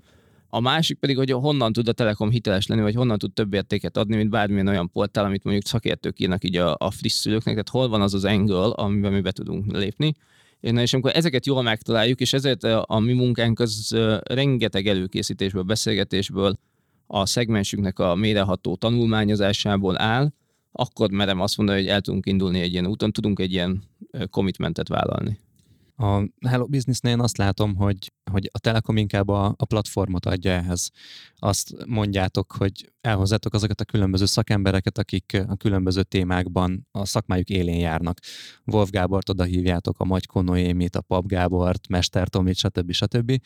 [0.48, 3.96] A másik pedig, hogy honnan tud a Telekom hiteles lenni, vagy honnan tud több értéket
[3.96, 7.68] adni, mint bármilyen olyan portál, amit mondjuk szakértők írnak így a, a friss szülőknek, tehát
[7.68, 10.14] hol van az az angle, amiben mi be tudunk lépni.
[10.60, 16.58] És amikor ezeket jól megtaláljuk, és ezért a, a mi munkánk az rengeteg előkészítésből, beszélgetésből,
[17.06, 20.32] a szegmensünknek a méreható tanulmányozásából áll,
[20.72, 23.82] akkor merem azt mondani, hogy el tudunk indulni egy ilyen úton, tudunk egy ilyen
[24.30, 25.38] commitmentet vállalni.
[25.96, 30.90] A Hello Business-nél azt látom, hogy hogy a Telekom inkább a, a platformot adja ehhez.
[31.36, 37.78] Azt mondjátok, hogy elhozzátok azokat a különböző szakembereket, akik a különböző témákban a szakmájuk élén
[37.78, 38.18] járnak.
[38.64, 42.92] Wolf Gábort oda hívjátok, a Magyko Noémit, a Pap Gábort, Mester Tomit, stb.
[42.92, 43.40] stb.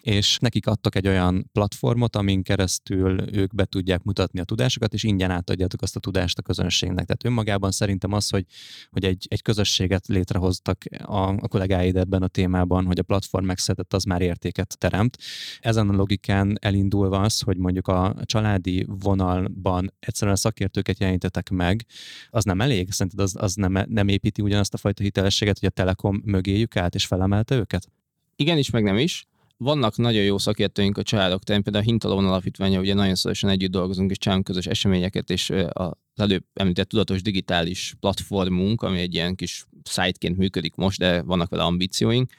[0.00, 5.02] És nekik adtak egy olyan platformot, amin keresztül ők be tudják mutatni a tudásokat, és
[5.02, 7.04] ingyen átadjátok azt a tudást a közönségnek.
[7.04, 8.44] Tehát önmagában szerintem az, hogy,
[8.90, 13.94] hogy egy, egy közösséget létrehoztak a, a kollégáid ebben a témában, hogy a platform megszedett,
[13.94, 15.18] az már értéket teremt.
[15.60, 21.86] Ezen a logikán elindulva az, hogy mondjuk a családi vonalban egyszerűen a szakértőket jelenítetek meg,
[22.30, 22.90] az nem elég?
[22.90, 26.94] Szerinted az, az nem, nem építi ugyanazt a fajta hitelességet, hogy a Telekom mögéjük állt
[26.94, 27.88] és felemelte őket?
[28.36, 29.28] Igen is, meg nem is.
[29.56, 33.70] Vannak nagyon jó szakértőink a családok terén, például a Hintalón Alapítványa, ugye nagyon szorosan együtt
[33.70, 39.34] dolgozunk, és csinálunk közös eseményeket, és az előbb említett tudatos digitális platformunk, ami egy ilyen
[39.34, 42.30] kis szájtként működik most, de vannak vele ambícióink,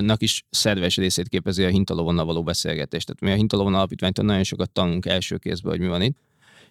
[0.00, 3.04] nak is szerves részét képezi a Hintalovonnal való beszélgetés.
[3.04, 6.18] Tehát mi a Hintalovon alapítványtól nagyon sokat tanulunk első kézből, hogy mi van itt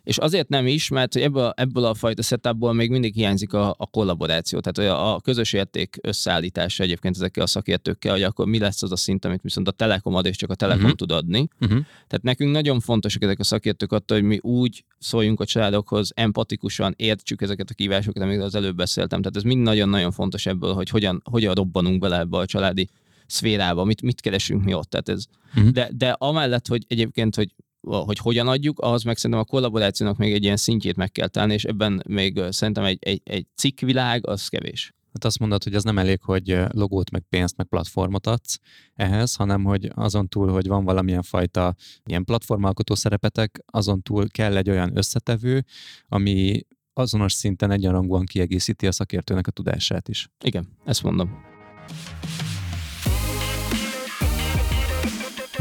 [0.04, 3.86] és azért nem is, mert ebből, ebből a fajta setupból még mindig hiányzik a, a
[3.86, 8.84] kollaboráció, tehát a, a közös érték összeállítása egyébként ezekkel a szakértőkkel, hogy akkor mi lesz
[8.84, 10.98] az a szint, amit viszont a Telekom ad, és csak a Telekom uh-huh.
[10.98, 11.48] tud adni.
[11.60, 11.80] Uh-huh.
[12.08, 16.94] Tehát nekünk nagyon fontosak ezek a szakértők attól, hogy mi úgy szóljunk a családokhoz, empatikusan
[16.98, 19.22] értsük ezeket a kívásokat, amikről az előbb beszéltem.
[19.22, 22.90] Tehát ez mind nagyon-nagyon fontos ebből, hogy hogyan, hogyan robbanunk bele ebbe a családi
[23.26, 24.90] szférába, mit, mit keresünk mi ott.
[24.90, 25.72] Tehát ez, uh-huh.
[25.72, 30.34] de, de amellett, hogy egyébként, hogy hogy hogyan adjuk, ahhoz meg szerintem a kollaborációnak még
[30.34, 34.48] egy ilyen szintjét meg kell tenni, és ebben még szerintem egy, egy, egy cikkvilág az
[34.48, 34.94] kevés.
[35.14, 38.60] Hát azt mondod, hogy az nem elég, hogy logót, meg pénzt, meg platformot adsz
[38.96, 44.58] ehhez, hanem hogy azon túl, hogy van valamilyen fajta ilyen platformalkotó szerepetek, azon túl kell
[44.58, 45.66] egy olyan összetevő,
[46.08, 46.62] ami
[46.94, 50.30] azonos szinten egyenrangúan kiegészíti a szakértőnek a tudását is.
[50.44, 51.30] Igen, ezt mondom.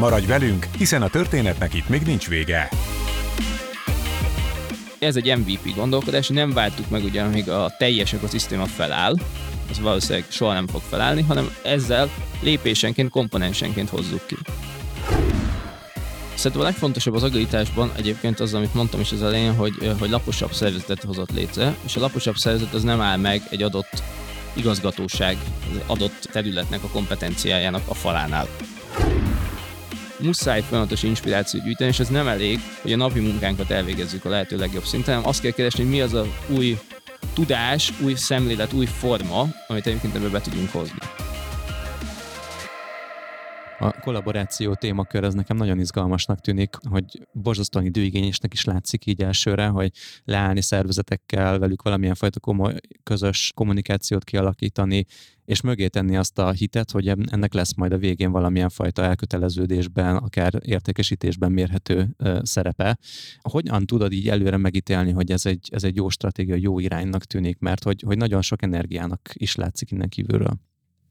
[0.01, 2.69] Maradj velünk, hiszen a történetnek itt még nincs vége.
[4.99, 9.15] Ez egy MVP gondolkodás, nem váltuk meg ugye, amíg a teljes ökoszisztéma feláll,
[9.71, 12.11] az valószínűleg soha nem fog felállni, hanem ezzel
[12.43, 14.37] lépésenként, komponensenként hozzuk ki.
[16.35, 20.53] Szerintem a legfontosabb az agilitásban egyébként az, amit mondtam is az elején, hogy, hogy laposabb
[20.53, 24.03] szervezetet hozott létre, és a laposabb szervezet az nem áll meg egy adott
[24.53, 25.37] igazgatóság,
[25.71, 28.49] az adott területnek a kompetenciájának a falánál
[30.23, 34.57] muszáj folyamatos inspirációt gyűjteni, és ez nem elég, hogy a napi munkánkat elvégezzük a lehető
[34.57, 36.79] legjobb szinten, hanem azt kell keresni, hogy mi az a új
[37.35, 40.99] tudás, új szemlélet, új forma, amit egyébként ebbe be tudunk hozni.
[43.83, 49.67] A kollaboráció témakör az nekem nagyon izgalmasnak tűnik, hogy borzasztóan időigényesnek is látszik így elsőre,
[49.67, 49.91] hogy
[50.25, 55.07] leállni szervezetekkel, velük valamilyen fajta komoly, közös kommunikációt kialakítani,
[55.51, 60.17] és mögé tenni azt a hitet, hogy ennek lesz majd a végén valamilyen fajta elköteleződésben,
[60.17, 62.99] akár értékesítésben mérhető szerepe.
[63.41, 67.59] Hogyan tudod így előre megítélni, hogy ez egy, ez egy jó stratégia, jó iránynak tűnik,
[67.59, 70.61] mert hogy, hogy nagyon sok energiának is látszik innen kívülről.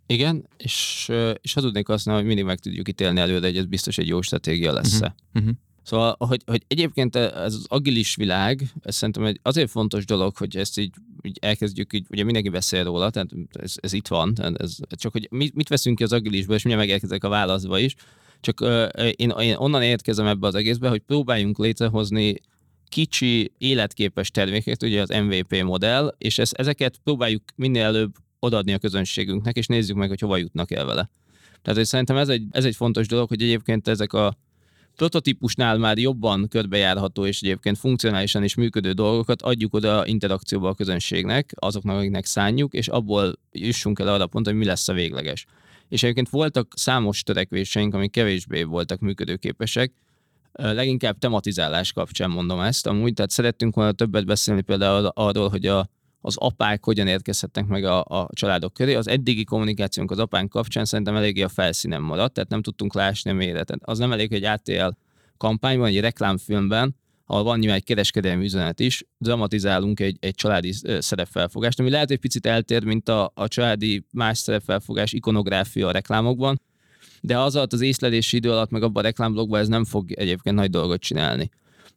[0.08, 1.10] Igen, és,
[1.42, 4.74] és hazudnék azt, hogy mindig meg tudjuk ítélni előre, hogy ez biztos egy jó stratégia
[4.74, 5.16] lesz-e.
[5.34, 5.44] Uh-huh.
[5.44, 5.58] Uh-huh.
[5.90, 10.58] Szóval, hogy, hogy egyébként ez az agilis világ, ez szerintem egy azért fontos dolog, hogy
[10.58, 14.78] ezt így, így elkezdjük, így, ugye mindenki beszél róla, tehát ez, ez itt van, ez,
[14.90, 17.96] csak hogy mit, mit veszünk ki az agilisből, és mindjárt megérkezek a válaszba is,
[18.40, 22.36] csak uh, én, én onnan érkezem ebbe az egészbe, hogy próbáljunk létrehozni
[22.88, 28.78] kicsi, életképes termékeket, ugye az MVP modell, és ezt, ezeket próbáljuk minél előbb odaadni a
[28.78, 31.10] közönségünknek, és nézzük meg, hogy hova jutnak el vele.
[31.62, 34.38] Tehát hogy szerintem ez egy, ez egy fontos dolog, hogy egyébként ezek a
[35.00, 41.52] prototípusnál már jobban körbejárható és egyébként funkcionálisan is működő dolgokat adjuk oda interakcióba a közönségnek,
[41.56, 45.46] azoknak, akiknek szánjuk, és abból jussunk el arra pont, hogy mi lesz a végleges.
[45.90, 49.92] És egyébként voltak számos törekvéseink, amik kevésbé voltak működőképesek,
[50.52, 55.90] leginkább tematizálás kapcsán mondom ezt, amúgy, tehát szerettünk volna többet beszélni például arról, hogy a,
[56.22, 58.94] az apák hogyan érkezhetnek meg a, a családok köré.
[58.96, 63.32] Az eddigi kommunikációnk az apánk kapcsán szerintem eléggé a felszínen maradt, tehát nem tudtunk lásni
[63.32, 63.80] a méretet.
[63.82, 64.90] Az nem elég, hogy ATL
[65.38, 71.80] kampányban, egy reklámfilmben, ahol van nyilván egy kereskedelmi üzenet is, dramatizálunk egy, egy családi szerepfelfogást,
[71.80, 76.62] ami lehet egy picit eltér, mint a, a családi más szerepfelfogás ikonográfia a reklámokban,
[77.22, 80.56] de az alatt az észlelési idő alatt, meg abban a reklámblogban ez nem fog egyébként
[80.56, 81.50] nagy dolgot csinálni.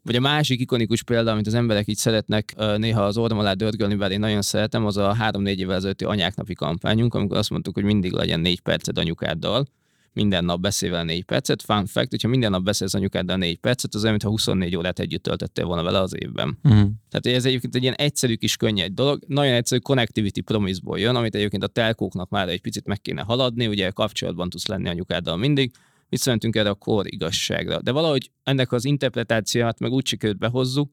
[0.05, 3.95] Vagy a másik ikonikus példa, amit az emberek így szeretnek néha az oldalon alá dörgölni,
[3.95, 7.85] bár én nagyon szeretem, az a három-négy évvel ezelőtti anyáknapi kampányunk, amikor azt mondtuk, hogy
[7.85, 9.67] mindig legyen négy perced anyukáddal,
[10.15, 11.63] minden nap beszél vele négy percet.
[11.63, 15.23] Fun fact, hogyha minden nap beszélsz anyukáddal négy percet, az olyan, mintha 24 órát együtt
[15.23, 16.59] töltöttél volna vele az évben.
[16.63, 16.91] Uh-huh.
[17.11, 21.35] Tehát ez egyébként egy ilyen egyszerű kis könnyed dolog, nagyon egyszerű connectivity promise-ból jön, amit
[21.35, 25.71] egyébként a telkóknak már egy picit meg kéne haladni, ugye kapcsolatban tudsz lenni anyukáddal mindig,
[26.13, 27.81] visszamentünk erre a kor igazságra.
[27.83, 30.91] De valahogy ennek az interpretációját meg úgy sikerült behozzuk,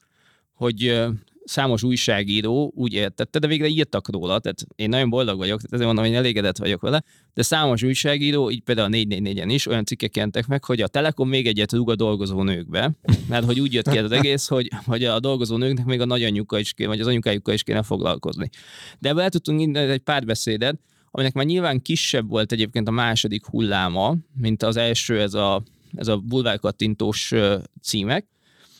[0.53, 1.01] hogy
[1.43, 5.87] számos újságíró úgy értette, de végre írtak róla, tehát én nagyon boldog vagyok, tehát ezért
[5.87, 7.03] mondom, hogy elégedett vagyok vele,
[7.33, 11.29] de számos újságíró, így például a 444-en is olyan cikkek jelentek meg, hogy a Telekom
[11.29, 12.91] még egyet rúg a dolgozó nőkbe,
[13.29, 16.59] mert hogy úgy jött ki az egész, hogy, hogy a dolgozó nőknek még a nagyanyjukkal
[16.59, 18.49] is kéne, vagy az anyukájukkal is kéne foglalkozni.
[18.99, 20.79] De ebből el tudtunk egy pár beszédet,
[21.11, 25.63] aminek már nyilván kisebb volt egyébként a második hulláma, mint az első, ez a,
[25.95, 27.33] ez a bulvárkattintós
[27.81, 28.25] címek,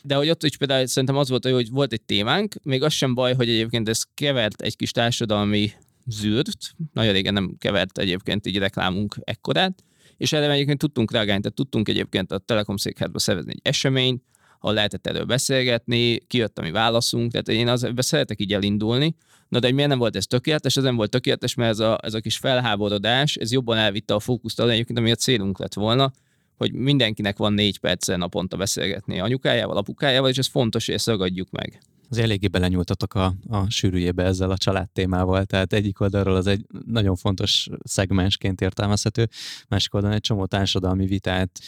[0.02, 3.14] de hogy ott is például szerintem az volt, hogy volt egy témánk, még az sem
[3.14, 5.72] baj, hogy egyébként ez kevert egy kis társadalmi
[6.06, 9.84] zűrt, nagyon régen nem kevert egyébként így reklámunk ekkorát,
[10.16, 14.22] és erre egyébként tudtunk reagálni, tehát tudtunk egyébként a Telekom székházba szervezni egy eseményt,
[14.60, 19.14] ahol lehetett erről beszélgetni, kijött a mi válaszunk, tehát én az, ebbe szeretek így elindulni.
[19.48, 20.76] Na de miért nem volt ez tökéletes?
[20.76, 24.20] Ez nem volt tökéletes, mert ez a, ez a kis felháborodás, ez jobban elvitte a
[24.20, 26.12] fókuszt egyébként, ami a célunk lett volna,
[26.56, 31.50] hogy mindenkinek van négy perccel naponta beszélgetni anyukájával, apukájával, és ez fontos, hogy ezt ragadjuk
[31.50, 36.46] meg az eléggé belenyúltatok a, a sűrűjébe ezzel a család témával, tehát egyik oldalról az
[36.46, 39.28] egy nagyon fontos szegmensként értelmezhető,
[39.68, 41.60] másik oldalon egy csomó társadalmi vitát,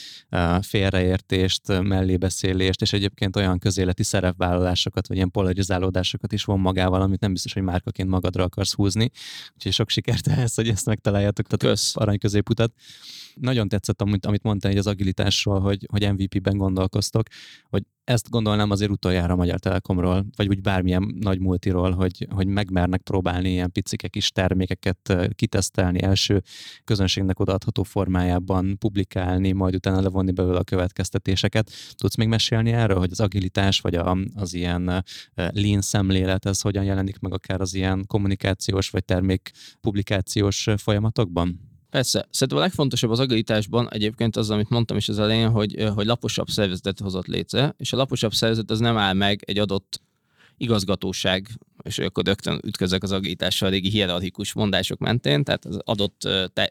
[0.60, 7.32] félreértést, mellébeszélést, és egyébként olyan közéleti szerepvállalásokat, vagy ilyen polarizálódásokat is von magával, amit nem
[7.32, 9.10] biztos, hogy márkaként magadra akarsz húzni.
[9.54, 11.96] Úgyhogy sok sikert ehhez, hogy ezt megtaláljátok, tehát Kösz.
[11.96, 12.72] arany középutat.
[13.34, 17.26] Nagyon tetszett, amit, amit mondtál hogy az agilitásról, hogy, hogy MVP-ben gondolkoztok,
[17.70, 22.46] hogy ezt gondolnám azért utoljára a Magyar Telekomról, vagy úgy bármilyen nagy multiról, hogy, hogy
[22.46, 26.42] megmernek próbálni ilyen picike kis termékeket kitesztelni, első
[26.84, 31.70] közönségnek odaadható formájában publikálni, majd utána levonni belőle a következtetéseket.
[31.94, 36.84] Tudsz még mesélni erről, hogy az agilitás, vagy a, az ilyen lean szemlélet, ez hogyan
[36.84, 41.71] jelenik meg akár az ilyen kommunikációs, vagy termék publikációs folyamatokban?
[41.92, 42.26] Persze.
[42.30, 46.48] Szerintem a legfontosabb az agilitásban egyébként az, amit mondtam is az elején, hogy, hogy laposabb
[46.48, 50.00] szervezetet hozott létre, és a laposabb szervezet az nem áll meg egy adott
[50.56, 51.48] igazgatóság,
[51.82, 56.28] és akkor rögtön ütközök az agilitással a régi hierarchikus mondások mentén, tehát az adott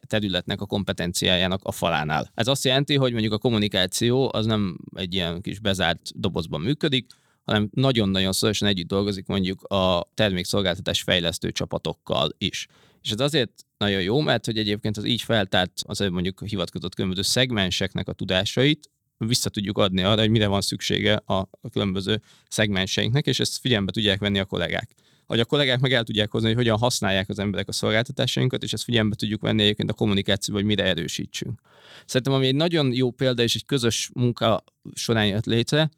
[0.07, 2.31] területnek a kompetenciájának a falánál.
[2.33, 7.05] Ez azt jelenti, hogy mondjuk a kommunikáció az nem egy ilyen kis bezárt dobozban működik,
[7.43, 12.67] hanem nagyon-nagyon szorosan együtt dolgozik mondjuk a termékszolgáltatás fejlesztő csapatokkal is.
[13.01, 17.21] És ez azért nagyon jó, mert hogy egyébként az így feltárt, az mondjuk hivatkozott különböző
[17.21, 18.89] szegmenseknek a tudásait
[19.27, 24.19] vissza tudjuk adni arra, hogy mire van szüksége a, különböző szegmenseinknek, és ezt figyelembe tudják
[24.19, 24.95] venni a kollégák.
[25.25, 28.73] Hogy a kollégák meg el tudják hozni, hogy hogyan használják az emberek a szolgáltatásainkat, és
[28.73, 31.61] ezt figyelembe tudjuk venni egyébként a kommunikációban, hogy mire erősítsünk.
[32.05, 35.89] Szerintem, ami egy nagyon jó példa, és egy közös munka során jött létre,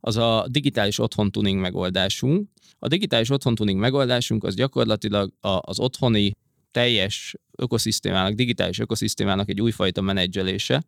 [0.00, 2.48] az a digitális otthon tuning megoldásunk.
[2.78, 6.32] A digitális otthon tuning megoldásunk az gyakorlatilag az otthoni
[6.70, 10.82] teljes ökoszisztémának, digitális ökoszisztémának egy újfajta menedzselése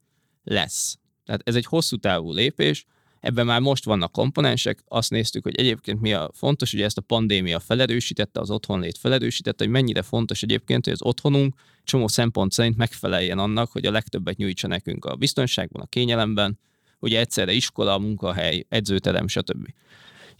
[0.44, 0.98] lesz.
[1.24, 2.86] Tehát ez egy hosszú távú lépés,
[3.22, 7.00] ebben már most vannak komponensek, azt néztük, hogy egyébként mi a fontos, ugye ezt a
[7.00, 12.76] pandémia felerősítette, az otthonlét felerősítette, hogy mennyire fontos egyébként, hogy az otthonunk csomó szempont szerint
[12.76, 16.58] megfeleljen annak, hogy a legtöbbet nyújtsa nekünk a biztonságban, a kényelemben,
[16.98, 19.68] ugye egyszerre iskola, munkahely, edzőterem, stb.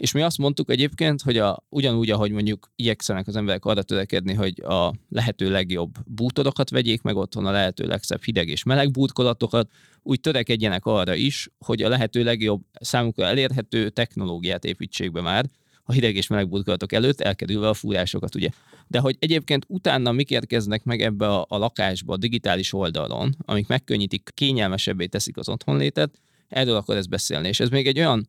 [0.02, 4.34] És mi azt mondtuk egyébként, hogy a, ugyanúgy, ahogy mondjuk igyekszenek az emberek arra törekedni,
[4.34, 9.70] hogy a lehető legjobb bútorokat vegyék meg otthon, a lehető legszebb hideg és meleg bútkolatokat,
[10.02, 15.46] úgy törekedjenek arra is, hogy a lehető legjobb számukra elérhető technológiát építsék be már,
[15.82, 18.48] a hideg és meleg bútkolatok előtt, elkerülve a fúrásokat, ugye.
[18.86, 23.66] De hogy egyébként utána mik érkeznek meg ebbe a, a lakásba, a digitális oldalon, amik
[23.66, 27.48] megkönnyítik, kényelmesebbé teszik az otthonlétet, erről akkor ez beszélni.
[27.48, 28.28] És ez még egy olyan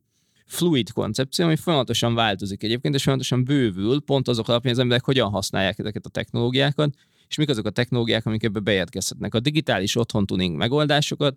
[0.54, 5.30] fluid koncepció, ami folyamatosan változik egyébként, és folyamatosan bővül, pont azok alapján az emberek hogyan
[5.30, 6.94] használják ezeket a technológiákat,
[7.28, 9.34] és mik azok a technológiák, amik ebbe beérkezhetnek.
[9.34, 11.36] A digitális otthon tuning megoldásokat,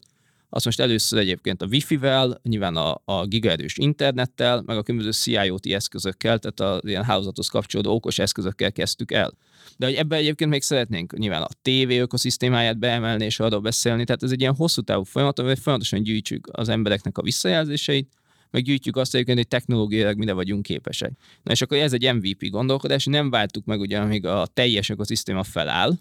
[0.48, 5.66] azt most először egyébként a Wi-Fi-vel, nyilván a, a gigaerős internettel, meg a különböző CIoT
[5.66, 9.32] eszközökkel, tehát a ilyen hálózathoz kapcsolódó okos eszközökkel kezdtük el.
[9.76, 14.22] De hogy ebben egyébként még szeretnénk nyilván a TV ökoszisztémáját beemelni és arról beszélni, tehát
[14.22, 18.08] ez egy ilyen hosszú távú folyamat, amivel folyamatosan gyűjtsük az embereknek a visszajelzéseit,
[18.56, 21.12] meg gyűjtjük azt egyébként, hogy technológiailag mire vagyunk képesek.
[21.42, 25.42] Na és akkor ez egy MVP gondolkodás, nem váltuk meg ugye, amíg a teljes ökoszisztéma
[25.42, 25.92] feláll,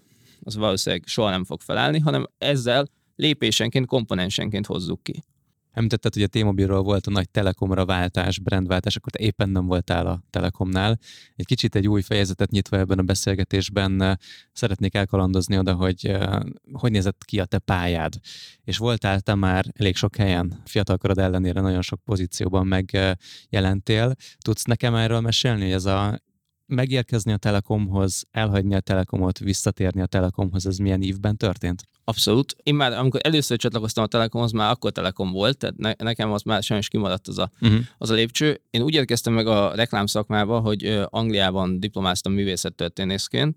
[0.42, 5.22] az valószínűleg soha nem fog felállni, hanem ezzel lépésenként, komponensenként hozzuk ki.
[5.76, 10.06] Említetted, hogy a T-Mobilról volt a nagy Telekomra váltás, brandváltás, akkor te éppen nem voltál
[10.06, 10.98] a Telekomnál.
[11.34, 14.18] Egy kicsit egy új fejezetet nyitva ebben a beszélgetésben
[14.52, 16.16] szeretnék elkalandozni oda, hogy
[16.72, 18.14] hogy nézett ki a te pályád.
[18.64, 24.14] És voltál te már elég sok helyen, fiatalkorod ellenére nagyon sok pozícióban megjelentél.
[24.38, 26.20] Tudsz nekem erről mesélni, hogy ez a
[26.66, 31.82] megérkezni a Telekomhoz, elhagyni a Telekomot, visszatérni a Telekomhoz, ez milyen évben történt?
[32.04, 32.56] Abszolút.
[32.62, 36.42] Én már, amikor először csatlakoztam a Telekomhoz, már akkor Telekom volt, tehát ne, nekem az
[36.42, 37.80] már sajnos kimaradt az a, uh-huh.
[37.98, 38.60] az a lépcső.
[38.70, 43.56] Én úgy érkeztem meg a reklámszakmába, hogy Angliában diplomáztam művészettörténészként,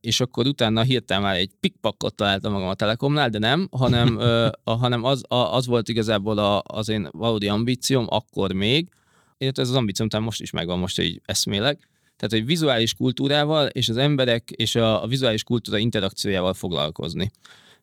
[0.00, 4.48] és akkor utána hirtelen már egy pikpakkot találtam magam a Telekomnál, de nem, hanem, ö,
[4.64, 8.88] a, hanem az, a, az volt igazából a, az én valódi ambícióm akkor még,
[9.38, 13.66] illetve ez az ambícióm talán most is megvan, most így eszmélek, tehát, hogy vizuális kultúrával
[13.66, 17.30] és az emberek és a, a vizuális kultúra interakciójával foglalkozni.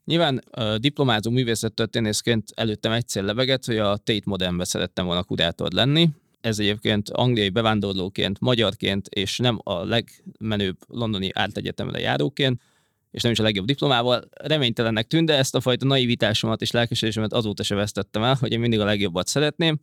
[0.06, 6.10] Nyilván a diplomázó művészettörténészként előttem egyszer lebegett, hogy a Tate Modernbe szerettem volna kurátor lenni.
[6.42, 12.62] Ez egyébként angliai bevándorlóként, magyarként, és nem a legmenőbb londoni ártegyetemre járóként,
[13.12, 17.34] és nem is a legjobb diplomával, reménytelennek tűnt, de ezt a fajta naivitásomat és lelkesedésemet
[17.34, 19.80] azóta se vesztettem el, hogy én mindig a legjobbat szeretném.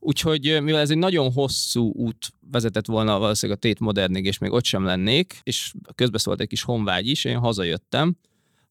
[0.00, 4.52] Úgyhogy mivel ez egy nagyon hosszú út vezetett volna valószínűleg a Tét Modernig, és még
[4.52, 8.16] ott sem lennék, és közbeszólt egy kis honvágy is, én hazajöttem,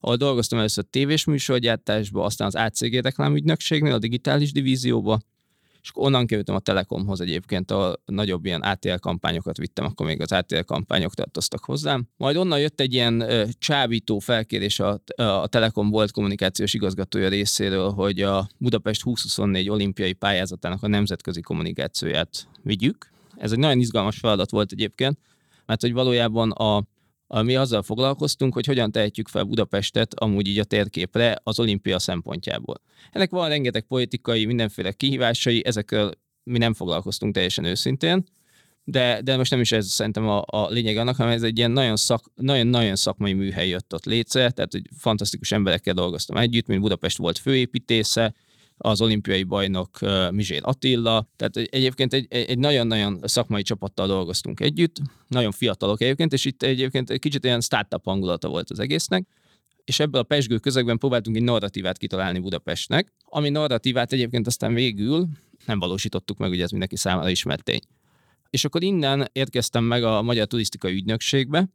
[0.00, 5.18] ahol dolgoztam először tévés műsorgyártásba, aztán az ACG reklámügynökségnél, a digitális divízióba,
[5.82, 10.32] és onnan kerültem a Telekomhoz egyébként, a nagyobb ilyen ATL kampányokat vittem, akkor még az
[10.32, 12.08] ATL kampányok tartoztak hozzám.
[12.16, 13.24] Majd onnan jött egy ilyen
[13.58, 20.82] csábító felkérés a, a Telekom volt kommunikációs igazgatója részéről, hogy a Budapest 2024 olimpiai pályázatának
[20.82, 23.10] a nemzetközi kommunikációját vigyük.
[23.36, 25.18] Ez egy nagyon izgalmas feladat volt egyébként,
[25.66, 26.84] mert hogy valójában a
[27.28, 32.80] mi azzal foglalkoztunk, hogy hogyan tehetjük fel Budapestet amúgy így a térképre az olimpia szempontjából.
[33.12, 36.10] Ennek van rengeteg politikai, mindenféle kihívásai, ezekkel
[36.42, 38.24] mi nem foglalkoztunk teljesen őszintén,
[38.84, 41.70] de, de most nem is ez szerintem a, a lényeg annak, hanem ez egy ilyen
[41.70, 46.66] nagyon, szak, nagyon, nagyon szakmai műhely jött ott létre, tehát hogy fantasztikus emberekkel dolgoztam együtt,
[46.66, 48.34] mint Budapest volt főépítésze,
[48.78, 49.98] az olimpiai bajnok
[50.30, 54.96] Mizsér Attila, tehát egyébként egy, egy nagyon-nagyon szakmai csapattal dolgoztunk együtt,
[55.28, 59.26] nagyon fiatalok egyébként, és itt egyébként egy kicsit ilyen startup hangulata volt az egésznek,
[59.84, 65.28] és ebből a pesgő közegben próbáltunk egy narratívát kitalálni Budapestnek, ami narratívát egyébként aztán végül
[65.66, 67.80] nem valósítottuk meg, ugye ez mindenki számára ismert tény.
[68.50, 71.68] És akkor innen érkeztem meg a Magyar Turisztikai Ügynökségbe.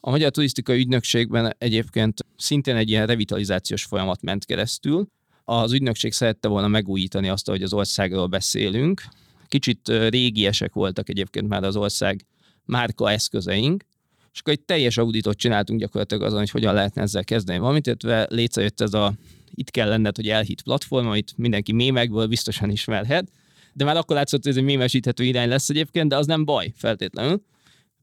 [0.00, 5.08] A Magyar Turisztikai Ügynökségben egyébként szintén egy ilyen revitalizációs folyamat ment keresztül,
[5.50, 9.02] az ügynökség szerette volna megújítani azt, hogy az országról beszélünk.
[9.48, 12.26] Kicsit régiesek voltak egyébként már az ország
[12.64, 13.84] márka eszközeink,
[14.32, 18.26] és akkor egy teljes auditot csináltunk gyakorlatilag azon, hogy hogyan lehetne ezzel kezdeni valamit, illetve
[18.30, 19.14] létrejött ez a
[19.50, 23.30] itt kell lenned, hogy elhit platform, amit mindenki mémekből biztosan ismerhet,
[23.72, 26.72] de már akkor látszott, hogy ez egy mémesíthető irány lesz egyébként, de az nem baj
[26.76, 27.42] feltétlenül.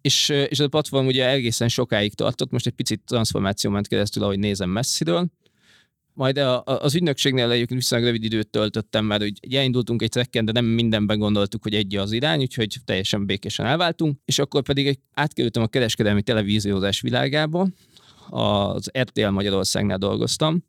[0.01, 4.39] És, és a platform ugye egészen sokáig tartott, most egy picit transformáció ment keresztül, ahogy
[4.39, 5.27] nézem messziről,
[6.17, 10.51] majd a, az ügynökségnél egyébként viszonylag rövid időt töltöttem, mert hogy elindultunk egy trekken, de
[10.51, 14.99] nem mindenben gondoltuk, hogy egy az irány, úgyhogy teljesen békésen elváltunk, és akkor pedig egy,
[15.13, 17.67] átkerültem a kereskedelmi televíziózás világába,
[18.29, 20.63] az RTL Magyarországnál dolgoztam,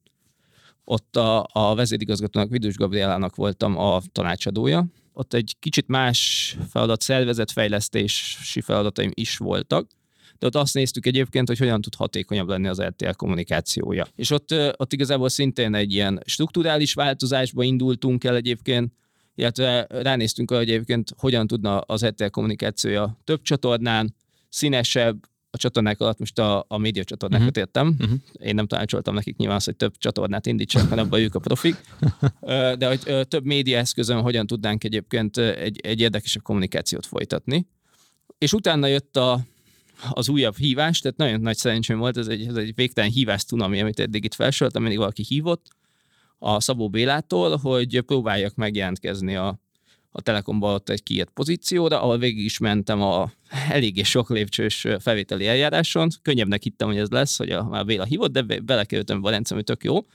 [0.84, 4.86] ott a, a vezérigazgatónak, Vidus Gabrielának voltam a tanácsadója.
[5.12, 9.86] Ott egy kicsit más feladat, szervezetfejlesztési feladataim is voltak,
[10.38, 14.06] de ott azt néztük egyébként, hogy hogyan tud hatékonyabb lenni az RTL kommunikációja.
[14.14, 18.92] És ott, ott igazából szintén egy ilyen strukturális változásba indultunk el egyébként,
[19.34, 24.14] illetve ránéztünk arra, hogy egyébként hogyan tudna az RTL kommunikációja több csatornán,
[24.48, 27.62] színesebb, a csatornák alatt most a, a média csatornákat uh-huh.
[27.64, 27.96] értem.
[27.98, 28.18] Uh-huh.
[28.32, 31.76] Én nem tanácsoltam nekik nyilván azt, hogy több csatornát indítsanak, hanem abban ők a profik.
[32.78, 37.66] De hogy több média eszközön hogyan tudnánk egyébként egy, egy érdekesebb kommunikációt folytatni.
[38.38, 39.40] És utána jött a,
[40.10, 43.80] az újabb hívás, tehát nagyon nagy szerencsém volt, ez egy, ez egy végtelen hívás tunami,
[43.80, 45.66] amit eddig itt felsoroltam, mindig valaki hívott
[46.38, 49.60] a Szabó Bélától, hogy próbáljak megjelentkezni a,
[50.10, 53.30] a Telekomban ott egy kiért pozícióra, ahol végig is mentem a
[53.68, 56.08] eléggé sok lépcsős felvételi eljáráson.
[56.22, 59.84] Könnyebbnek hittem, hogy ez lesz, hogy a, a Béla hívott, de belekerültem Valencia, hogy tök
[59.84, 60.06] jó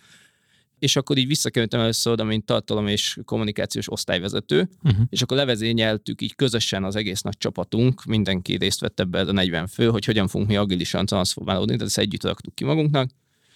[0.83, 5.05] és akkor így visszakerültem először oda, mint tartalom és kommunikációs osztályvezető, uh-huh.
[5.09, 9.67] és akkor levezényeltük így közösen az egész nagy csapatunk, mindenki részt vett ebbe a 40
[9.67, 13.09] fő, hogy hogyan fogunk mi agilisan transformálódni, tehát ezt együtt raktuk ki magunknak,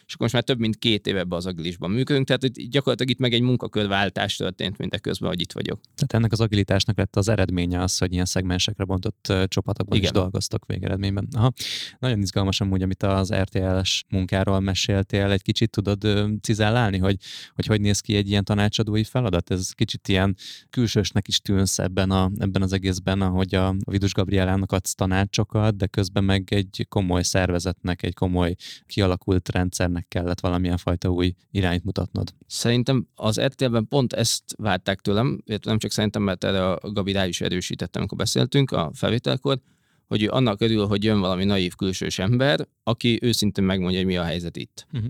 [0.08, 3.12] és akkor most már több mint két éve ebbe az agilisban működünk, tehát itt gyakorlatilag
[3.12, 5.82] itt meg egy munkakörváltás történt mindeközben, hogy itt vagyok.
[5.96, 10.10] Tehát ennek az agilitásnak lett az eredménye az, hogy ilyen szegmensekre bontott csapatokban Igen.
[10.10, 11.28] is dolgoztok végeredményben.
[11.32, 11.52] Aha.
[12.00, 16.08] Nagyon izgalmas amúgy, amit az RTL-es munkáról meséltél, egy kicsit tudod
[16.42, 17.18] cizellálni, hogy,
[17.54, 19.52] hogy hogy néz ki egy ilyen tanácsadói feladat?
[19.52, 20.36] Ez kicsit ilyen
[20.70, 25.78] külsősnek is tűnsz ebben, a, ebben az egészben, ahogy a, a Vidus Gabrielának adsz tanácsokat,
[25.78, 28.56] de közben meg egy komoly szervezetnek, egy komoly
[28.86, 32.34] kialakult rendszernek kellett valamilyen fajta új irányt mutatnod.
[32.48, 37.28] Szerintem az RTL-ben pont ezt várták tőlem, nem csak szerintem, mert erre a Gabi rá
[37.28, 39.60] is erősítettem, amikor beszéltünk a felvételkor,
[40.08, 44.18] hogy ő annak örül, hogy jön valami naív külsős ember, aki őszintén megmondja, hogy mi
[44.18, 44.88] a helyzet itt.
[44.94, 45.10] Uh-huh.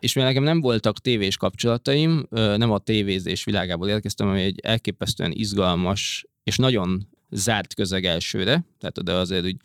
[0.00, 5.32] És mivel nekem nem voltak tévés kapcsolataim, nem a tévézés világából érkeztem, ami egy elképesztően
[5.32, 9.56] izgalmas és nagyon zárt közeg elsőre, tehát de azért úgy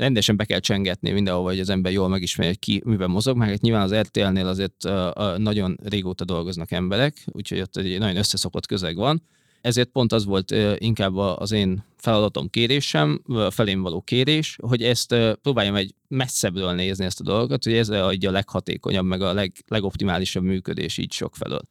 [0.00, 3.36] rendesen be kell csengetni mindenhol, hogy az ember jól megismerje, hogy ki miben mozog.
[3.36, 4.88] Már hát nyilván az RTL-nél azért
[5.36, 9.22] nagyon régóta dolgoznak emberek, úgyhogy ott egy nagyon összeszokott közeg van
[9.60, 15.74] ezért pont az volt inkább az én feladatom kérésem, felém való kérés, hogy ezt próbáljam
[15.74, 20.42] egy messzebbről nézni ezt a dolgot, hogy ez adja a leghatékonyabb, meg a leg, legoptimálisabb
[20.42, 21.62] működés így sok felől.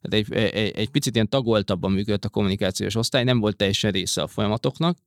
[0.00, 4.26] Egy, egy, egy picit ilyen tagoltabban működött a kommunikációs osztály, nem volt teljesen része a
[4.26, 4.98] folyamatoknak,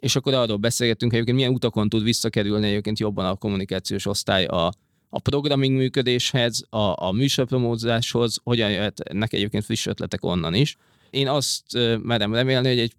[0.00, 4.72] és akkor arról beszélgettünk, hogy milyen utakon tud visszakerülni egyébként jobban a kommunikációs osztály a,
[5.08, 10.76] a programming működéshez, a, a műsorpromózáshoz, hogyan jöhetnek egyébként friss ötletek onnan is.
[11.10, 11.62] Én azt
[12.02, 12.92] merem remélni, hogy egy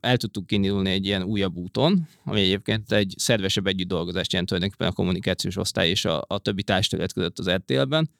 [0.00, 4.92] el tudtuk kiindulni egy ilyen újabb úton, ami egyébként egy szervesebb együtt dolgozást jelent tulajdonképpen
[4.92, 8.10] a kommunikációs osztály és a, a többi társadalmat között az RTL-ben,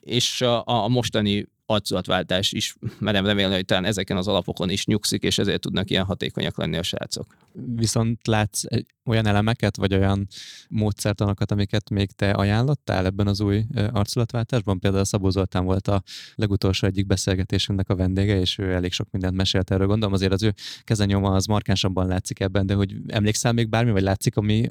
[0.00, 5.22] és a, a mostani arculatváltás is merem remélni, hogy talán ezeken az alapokon is nyugszik,
[5.22, 7.36] és ezért tudnak ilyen hatékonyak lenni a srácok.
[7.74, 8.62] Viszont látsz
[9.04, 10.26] olyan elemeket, vagy olyan
[10.68, 14.78] módszertanokat, amiket még te ajánlottál ebben az új arculatváltásban?
[14.78, 16.02] Például Szabó Zoltán volt a
[16.34, 19.86] legutolsó egyik beszélgetésünknek a vendége, és ő elég sok mindent mesélt erről.
[19.86, 20.54] Gondolom azért az ő
[20.84, 24.70] kezenyoma az markánsabban látszik ebben, de hogy emlékszel még bármi, vagy látszik, ami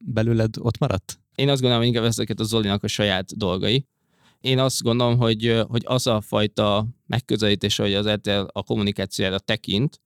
[0.00, 1.18] belőled ott maradt?
[1.34, 3.86] Én azt gondolom, hogy inkább ezeket a Zolinak a saját dolgai,
[4.40, 10.00] én azt gondolom, hogy, hogy az a fajta megközelítés, hogy az RTL a kommunikációra tekint,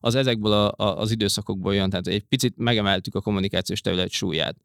[0.00, 4.56] az ezekből a, a, az időszakokból jön, tehát egy picit megemeltük a kommunikációs terület súlyát.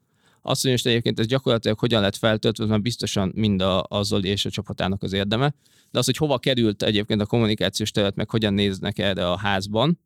[0.41, 4.27] Azt, hogy most egyébként ez gyakorlatilag hogyan lett feltöltve, mert biztosan mind a, a Zoli
[4.27, 5.53] és a csapatának az érdeme,
[5.91, 9.99] de az, hogy hova került egyébként a kommunikációs terület, meg hogyan néznek erre a házban,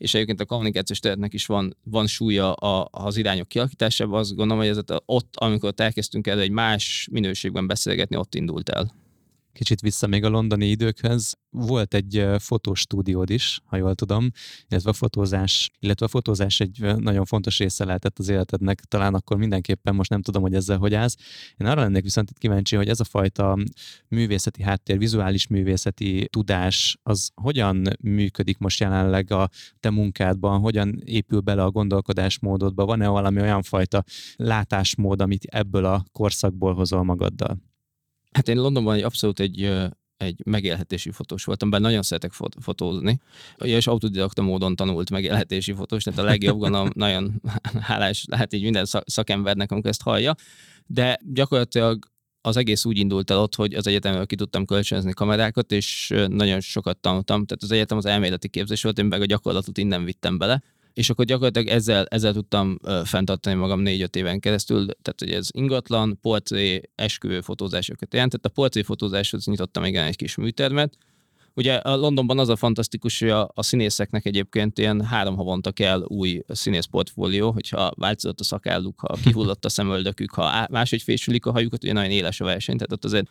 [0.00, 4.58] és egyébként a kommunikációs területnek is van, van súlya a, az irányok kialakításában, azt gondolom,
[4.58, 8.94] hogy ez ott, amikor elkezdtünk erre egy más minőségben beszélgetni, ott indult el.
[9.52, 11.34] Kicsit vissza még a londoni időkhöz.
[11.50, 14.30] Volt egy fotostúdiód is, ha jól tudom,
[14.68, 19.36] illetve a fotózás, illetve a fotózás egy nagyon fontos része lehetett az életednek, talán akkor
[19.36, 21.16] mindenképpen most nem tudom, hogy ezzel hogy állsz.
[21.56, 23.58] Én arra lennék viszont itt kíváncsi, hogy ez a fajta
[24.08, 29.48] művészeti háttér, vizuális művészeti tudás, az hogyan működik most jelenleg a
[29.80, 34.04] te munkádban, hogyan épül bele a gondolkodásmódodba, van-e valami olyan fajta
[34.36, 37.69] látásmód, amit ebből a korszakból hozol magaddal?
[38.30, 39.72] Hát én Londonban egy abszolút egy,
[40.16, 43.20] egy megélhetési fotós voltam, bár nagyon szeretek fot- fotózni,
[43.56, 47.40] és autodidakta módon tanult megélhetési fotós, tehát a legjobb gondolom, nagyon
[47.80, 50.34] hálás lehet így minden szakembernek, amikor ezt hallja,
[50.86, 52.08] de gyakorlatilag
[52.40, 56.60] az egész úgy indult el ott, hogy az egyetemről ki tudtam kölcsönözni kamerákat, és nagyon
[56.60, 57.46] sokat tanultam.
[57.46, 60.62] Tehát az egyetem az elméleti képzés volt, én meg a gyakorlatot innen vittem bele,
[60.94, 66.18] és akkor gyakorlatilag ezzel, ezzel tudtam fenntartani magam négy-öt éven keresztül, tehát hogy ez ingatlan,
[66.22, 68.46] portré, esküvő fotózásokat jelentett.
[68.46, 70.96] A portré fotózáshoz nyitottam igen egy kis műtermet,
[71.54, 76.04] Ugye a Londonban az a fantasztikus, hogy a, a színészeknek egyébként ilyen három havonta kell
[76.06, 81.50] új színész portfólió, hogyha változott a szakálluk, ha kihullott a szemöldökük, ha máshogy fésülik a
[81.50, 83.28] hajukat, ugye nagyon éles a verseny, tehát ott azért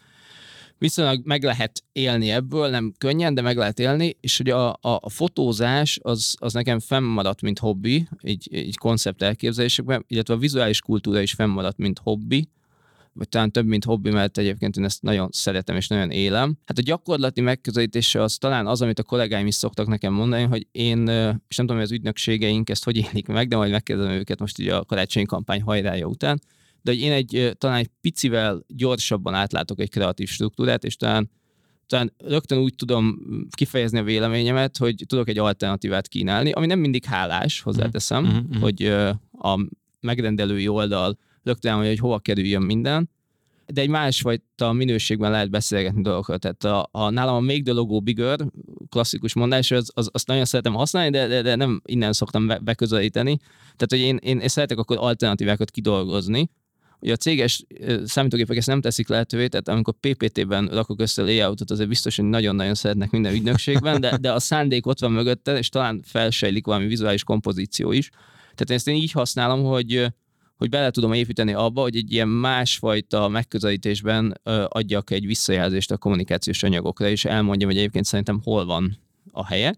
[0.79, 4.99] viszonylag meg lehet élni ebből, nem könnyen, de meg lehet élni, és ugye a, a,
[5.01, 10.81] a fotózás az, az nekem fennmaradt, mint hobbi, így, így koncept elképzelésekben, illetve a vizuális
[10.81, 12.49] kultúra is fennmaradt, mint hobbi,
[13.13, 16.57] vagy talán több, mint hobbi, mert egyébként én ezt nagyon szeretem és nagyon élem.
[16.65, 20.67] Hát a gyakorlati megközelítése az talán az, amit a kollégáim is szoktak nekem mondani, hogy
[20.71, 21.07] én,
[21.47, 24.59] és nem tudom, hogy az ügynökségeink ezt hogy élik meg, de majd megkérdezem őket most
[24.59, 26.41] így a karácsonyi kampány hajrája után,
[26.89, 31.29] de hogy én egy talán egy picivel gyorsabban átlátok egy kreatív struktúrát, és talán,
[31.87, 33.19] talán rögtön úgy tudom
[33.55, 38.61] kifejezni a véleményemet, hogy tudok egy alternatívát kínálni, ami nem mindig hálás, hozzáteszem, mm-hmm.
[38.61, 38.85] hogy
[39.31, 39.59] a
[39.99, 43.09] megrendelői oldal rögtön hogy, hogy hova kerüljön minden,
[43.65, 46.39] de egy másfajta minőségben lehet beszélgetni dolgokat.
[46.39, 48.39] Tehát a, a, nálam a Make the Logo Bigger
[48.89, 52.57] klasszikus mondás, az, az, azt nagyon szeretem használni, de, de, de nem innen szoktam be,
[52.57, 53.37] beközelíteni.
[53.61, 56.49] Tehát, hogy én, én, én szeretek akkor alternatívákat kidolgozni,
[57.01, 57.65] Ugye a céges
[58.05, 62.75] számítógépek ezt nem teszik lehetővé, tehát amikor PPT-ben rakok össze layoutot, azért biztos, hogy nagyon-nagyon
[62.75, 67.23] szeretnek minden ügynökségben, de, de a szándék ott van mögötte, és talán felsejlik valami vizuális
[67.23, 68.09] kompozíció is.
[68.39, 70.11] Tehát ezt én így használom, hogy
[70.57, 76.63] hogy bele tudom építeni abba, hogy egy ilyen másfajta megközelítésben adjak egy visszajelzést a kommunikációs
[76.63, 78.97] anyagokra, és elmondjam, hogy egyébként szerintem hol van
[79.31, 79.75] a helye.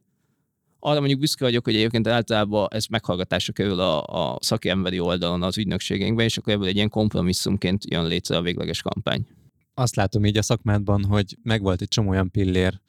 [0.84, 5.58] Arra mondjuk büszke vagyok, hogy egyébként általában ez meghallgatásra kerül a, a szakemberi oldalon az
[5.58, 9.28] ügynökségünkben, és akkor ebből egy ilyen kompromisszumként jön létre a végleges kampány.
[9.74, 12.80] Azt látom így a szakmádban, hogy megvolt egy csomó olyan pillér,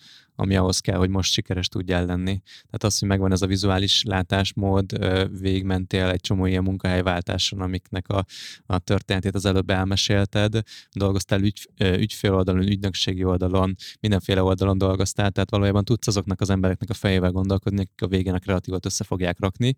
[0.43, 2.43] ami ahhoz kell, hogy most sikeres tudjál lenni.
[2.45, 4.99] Tehát az, hogy megvan ez a vizuális látásmód,
[5.40, 8.24] végigmentél egy csomó ilyen munkahelyváltáson, amiknek a,
[8.66, 10.61] a történetét az előbb elmesélted,
[10.93, 16.90] dolgoztál ügy, ügyfél oldalon, ügynökségi oldalon, mindenféle oldalon dolgoztál, tehát valójában tudsz azoknak az embereknek
[16.90, 19.74] a fejével gondolkodni, akik a végén a kreatívot össze fogják rakni,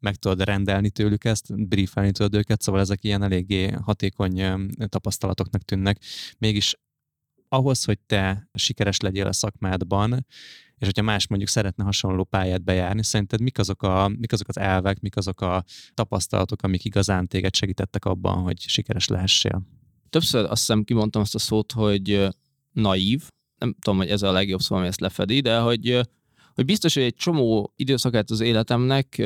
[0.00, 4.42] meg tudod rendelni tőlük ezt, briefelni tudod őket, szóval ezek ilyen eléggé hatékony
[4.88, 5.98] tapasztalatoknak tűnnek.
[6.38, 6.74] Mégis
[7.48, 10.26] ahhoz, hogy te sikeres legyél a szakmádban,
[10.78, 14.58] és hogyha más mondjuk szeretne hasonló pályát bejárni, szerinted mik azok, a, mik azok az
[14.58, 19.62] elvek, mik azok a tapasztalatok, amik igazán téged segítettek abban, hogy sikeres lehessél?
[20.10, 22.28] Többször azt hiszem kimondtam azt a szót, hogy
[22.72, 23.22] naív,
[23.58, 26.00] nem tudom, hogy ez a legjobb szó, ami ezt lefedi, de hogy,
[26.54, 29.22] hogy biztos, hogy egy csomó időszakát az életemnek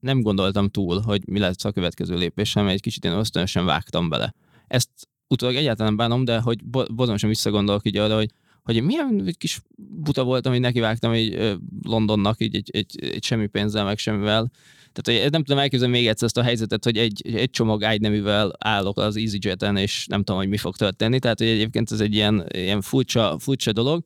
[0.00, 4.34] nem gondoltam túl, hogy mi lesz a következő lépésem, egy kicsit én ösztönösen vágtam bele.
[4.66, 4.90] Ezt
[5.32, 6.64] utólag egyáltalán bánom, de hogy
[6.94, 8.30] bozonosan visszagondolok így arra, hogy,
[8.62, 13.84] hogy milyen kis buta voltam, hogy nekivágtam egy Londonnak így egy, egy, egy semmi pénzzel,
[13.84, 14.50] meg semmivel.
[14.92, 18.98] Tehát nem tudom elképzelni még egyszer ezt a helyzetet, hogy egy, egy csomag ágyneművel állok
[18.98, 21.18] az EasyJet-en, és nem tudom, hogy mi fog történni.
[21.18, 24.02] Tehát hogy egyébként ez egy ilyen, ilyen furcsa, furcsa dolog.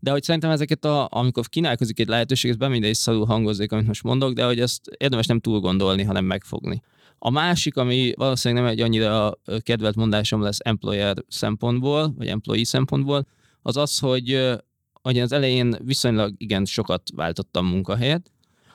[0.00, 4.02] De hogy szerintem ezeket, a, amikor kínálkozik egy lehetőség, ez bemindegy szarul hangozik, amit most
[4.02, 6.82] mondok, de hogy ezt érdemes nem túl gondolni, hanem megfogni.
[7.18, 13.26] A másik, ami valószínűleg nem egy annyira kedvelt mondásom lesz employer szempontból, vagy employee szempontból,
[13.62, 14.48] az az, hogy,
[14.92, 18.30] hogy az elején viszonylag igen sokat váltottam munkahelyet,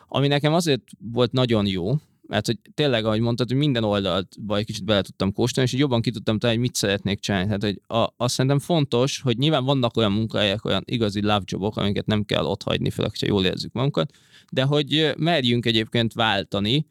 [0.08, 1.94] ami nekem azért volt nagyon jó,
[2.32, 6.02] mert hogy tényleg, ahogy mondtad, hogy minden oldalt egy kicsit bele tudtam kóstolni, és jobban
[6.02, 7.46] ki tudtam találni, hogy mit szeretnék csinálni.
[7.46, 11.78] Tehát, hogy a, azt szerintem fontos, hogy nyilván vannak olyan munkahelyek, olyan igazi love jobok,
[11.78, 14.12] amiket nem kell ott hagyni, főleg, ha jól érzük magunkat,
[14.52, 16.86] de hogy merjünk egyébként váltani,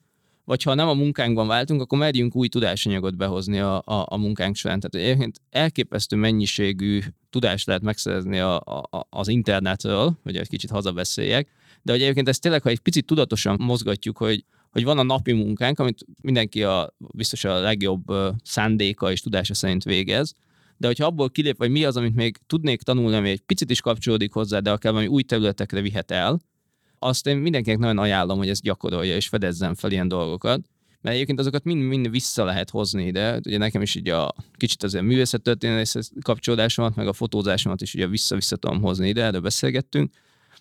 [0.50, 4.56] vagy ha nem a munkánkban váltunk, akkor merjünk új tudásanyagot behozni a, a, a munkánk
[4.56, 4.80] során.
[4.80, 11.48] Tehát egyébként elképesztő mennyiségű tudást lehet megszerezni a, a, az internetről, hogy egy kicsit hazabeszéljek,
[11.82, 15.32] de hogy egyébként ezt tényleg, ha egy picit tudatosan mozgatjuk, hogy, hogy van a napi
[15.32, 18.04] munkánk, amit mindenki a, biztos a legjobb
[18.42, 20.34] szándéka és tudása szerint végez,
[20.76, 23.80] de hogyha abból kilép, vagy mi az, amit még tudnék tanulni, ami egy picit is
[23.80, 26.40] kapcsolódik hozzá, de akár valami új területekre vihet el,
[27.02, 30.60] azt én mindenkinek nagyon ajánlom, hogy ezt gyakorolja és fedezzen fel ilyen dolgokat,
[31.00, 33.40] mert egyébként azokat mind, mind vissza lehet hozni ide.
[33.46, 38.56] Ugye nekem is így a kicsit azért művészettörténethez kapcsolódásomat, meg a fotózásomat is ugye vissza-vissza
[38.56, 40.12] tudom hozni ide, erről beszélgettünk.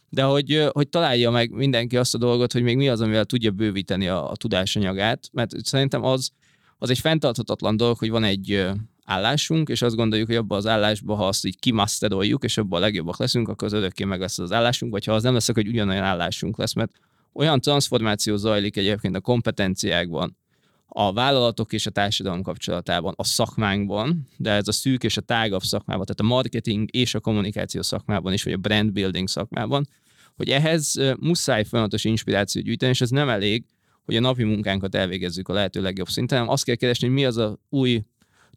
[0.09, 3.51] De hogy, hogy találja meg mindenki azt a dolgot, hogy még mi az, amivel tudja
[3.51, 6.31] bővíteni a, a tudásanyagát, mert szerintem az,
[6.77, 8.69] az egy fenntarthatatlan dolog, hogy van egy
[9.09, 12.83] állásunk, és azt gondoljuk, hogy abban az állásban, ha azt így kimasteroljuk, és abban a
[12.83, 15.63] legjobbak leszünk, akkor az örökké meg lesz az állásunk, vagy ha az nem lesz, akkor
[15.67, 16.91] ugyanolyan állásunk lesz, mert
[17.33, 20.37] olyan transformáció zajlik egyébként a kompetenciákban,
[20.87, 25.61] a vállalatok és a társadalom kapcsolatában, a szakmánkban, de ez a szűk és a tágabb
[25.61, 29.87] szakmában, tehát a marketing és a kommunikáció szakmában is, vagy a brand building szakmában,
[30.35, 33.65] hogy ehhez muszáj folyamatos inspirációt gyűjteni, és ez nem elég,
[34.05, 37.25] hogy a napi munkánkat elvégezzük a lehető legjobb szinten, hanem azt kell keresni, hogy mi
[37.25, 38.03] az a új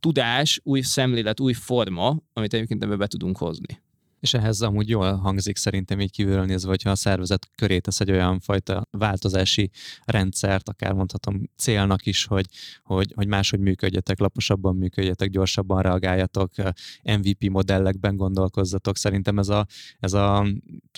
[0.02, 3.82] tudás, új szemlélet, új forma, amit egyébként ebbe be tudunk hozni.
[4.22, 8.10] És ehhez amúgy jól hangzik szerintem így kívülről nézve, hogyha a szervezet köré tesz egy
[8.10, 9.70] olyan fajta változási
[10.04, 12.46] rendszert, akár mondhatom célnak is, hogy,
[12.82, 16.50] hogy, hogy máshogy működjetek, laposabban működjetek, gyorsabban reagáljatok,
[17.02, 18.96] MVP modellekben gondolkozzatok.
[18.96, 19.66] Szerintem ez a,
[19.98, 20.46] ez a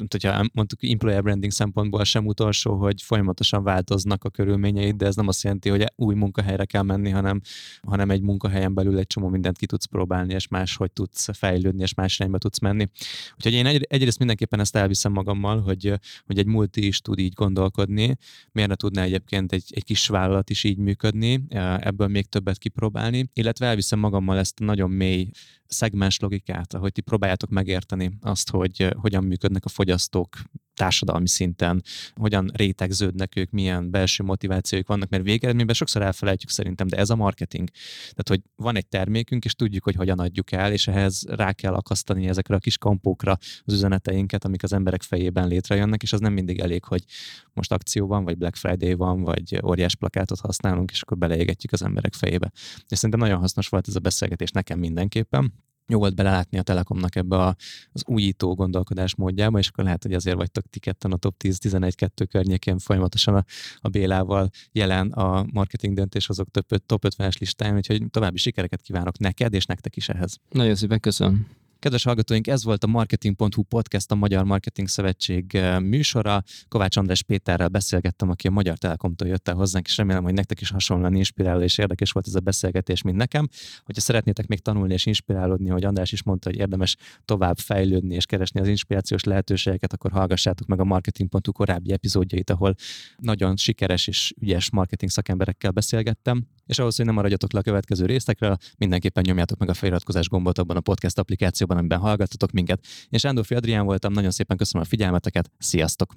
[0.09, 5.29] hogyha mondtuk employer branding szempontból sem utolsó, hogy folyamatosan változnak a körülményeid, de ez nem
[5.29, 7.41] azt jelenti, hogy új munkahelyre kell menni, hanem,
[7.83, 11.95] hanem egy munkahelyen belül egy csomó mindent ki tudsz próbálni, és máshogy tudsz fejlődni, és
[11.95, 12.89] más irányba tudsz menni.
[13.35, 15.93] Úgyhogy én egy, egyrészt mindenképpen ezt elviszem magammal, hogy,
[16.27, 18.17] hogy egy multi is tud így gondolkodni,
[18.53, 21.45] miért ne tudná egyébként egy, egy kis vállalat is így működni,
[21.79, 25.29] ebből még többet kipróbálni, illetve elviszem magammal ezt a nagyon mély
[25.67, 30.37] szegmens logikát, ahogy ti próbáljátok megérteni azt, hogy hogyan működnek a fogyasztók
[30.75, 31.83] társadalmi szinten,
[32.15, 37.17] hogyan rétegződnek ők, milyen belső motivációik vannak, mert végeredményben sokszor elfelejtjük szerintem, de ez a
[37.17, 37.69] marketing.
[38.01, 41.75] Tehát, hogy van egy termékünk, és tudjuk, hogy hogyan adjuk el, és ehhez rá kell
[41.75, 46.33] akasztani ezekre a kis kampókra az üzeneteinket, amik az emberek fejében létrejönnek, és az nem
[46.33, 47.05] mindig elég, hogy
[47.53, 51.83] most akció van, vagy Black Friday van, vagy óriás plakátot használunk, és akkor beleégetjük az
[51.83, 52.51] emberek fejébe.
[52.89, 57.37] És szerintem nagyon hasznos volt ez a beszélgetés nekem mindenképpen volt belelátni a Telekomnak ebbe
[57.37, 57.57] a,
[57.93, 62.27] az újító gondolkodás módjába, és akkor lehet, hogy azért vagytok ti ketten a top 10-11-2
[62.31, 63.45] környékén folyamatosan a,
[63.81, 69.55] a Bélával jelen a marketing döntéshozók top, top 50-es listáján, úgyhogy további sikereket kívánok neked,
[69.55, 70.39] és nektek is ehhez.
[70.51, 71.47] Nagyon szépen köszönöm.
[71.85, 76.43] Kedves hallgatóink, ez volt a Marketing.hu podcast, a Magyar Marketing Szövetség eh, műsora.
[76.69, 80.61] Kovács András Péterrel beszélgettem, aki a Magyar Telekomtól jött el hozzánk, és remélem, hogy nektek
[80.61, 83.49] is hasonlóan inspiráló és érdekes volt ez a beszélgetés, mint nekem.
[83.83, 88.27] Hogyha szeretnétek még tanulni és inspirálódni, hogy András is mondta, hogy érdemes tovább fejlődni és
[88.27, 92.75] keresni az inspirációs lehetőségeket, akkor hallgassátok meg a Marketing.hu korábbi epizódjait, ahol
[93.17, 96.47] nagyon sikeres és ügyes marketing szakemberekkel beszélgettem.
[96.67, 100.59] És ahhoz, hogy nem maradjatok le a következő részekre, mindenképpen nyomjátok meg a feliratkozás gombot
[100.59, 102.87] abban a podcast applikációban, amiben hallgattatok minket.
[103.09, 106.15] Én Sándorfi Adrián voltam, nagyon szépen köszönöm a figyelmeteket, sziasztok!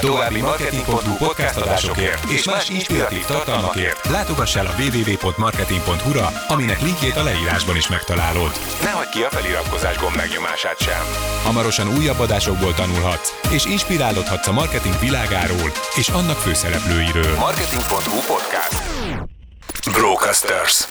[0.00, 7.22] További marketing.hu podcast adásokért és más inspiratív tartalmakért látogass el a www.marketing.hu-ra, aminek linkjét a
[7.22, 8.50] leírásban is megtalálod.
[8.82, 11.02] Ne hagyd ki a feliratkozás gomb megnyomását sem.
[11.44, 17.36] Hamarosan újabb adásokból tanulhatsz, és inspirálódhatsz a marketing világáról és annak főszereplőiről.
[17.36, 18.82] Marketing.hu podcast.
[19.92, 20.86] Brocasters.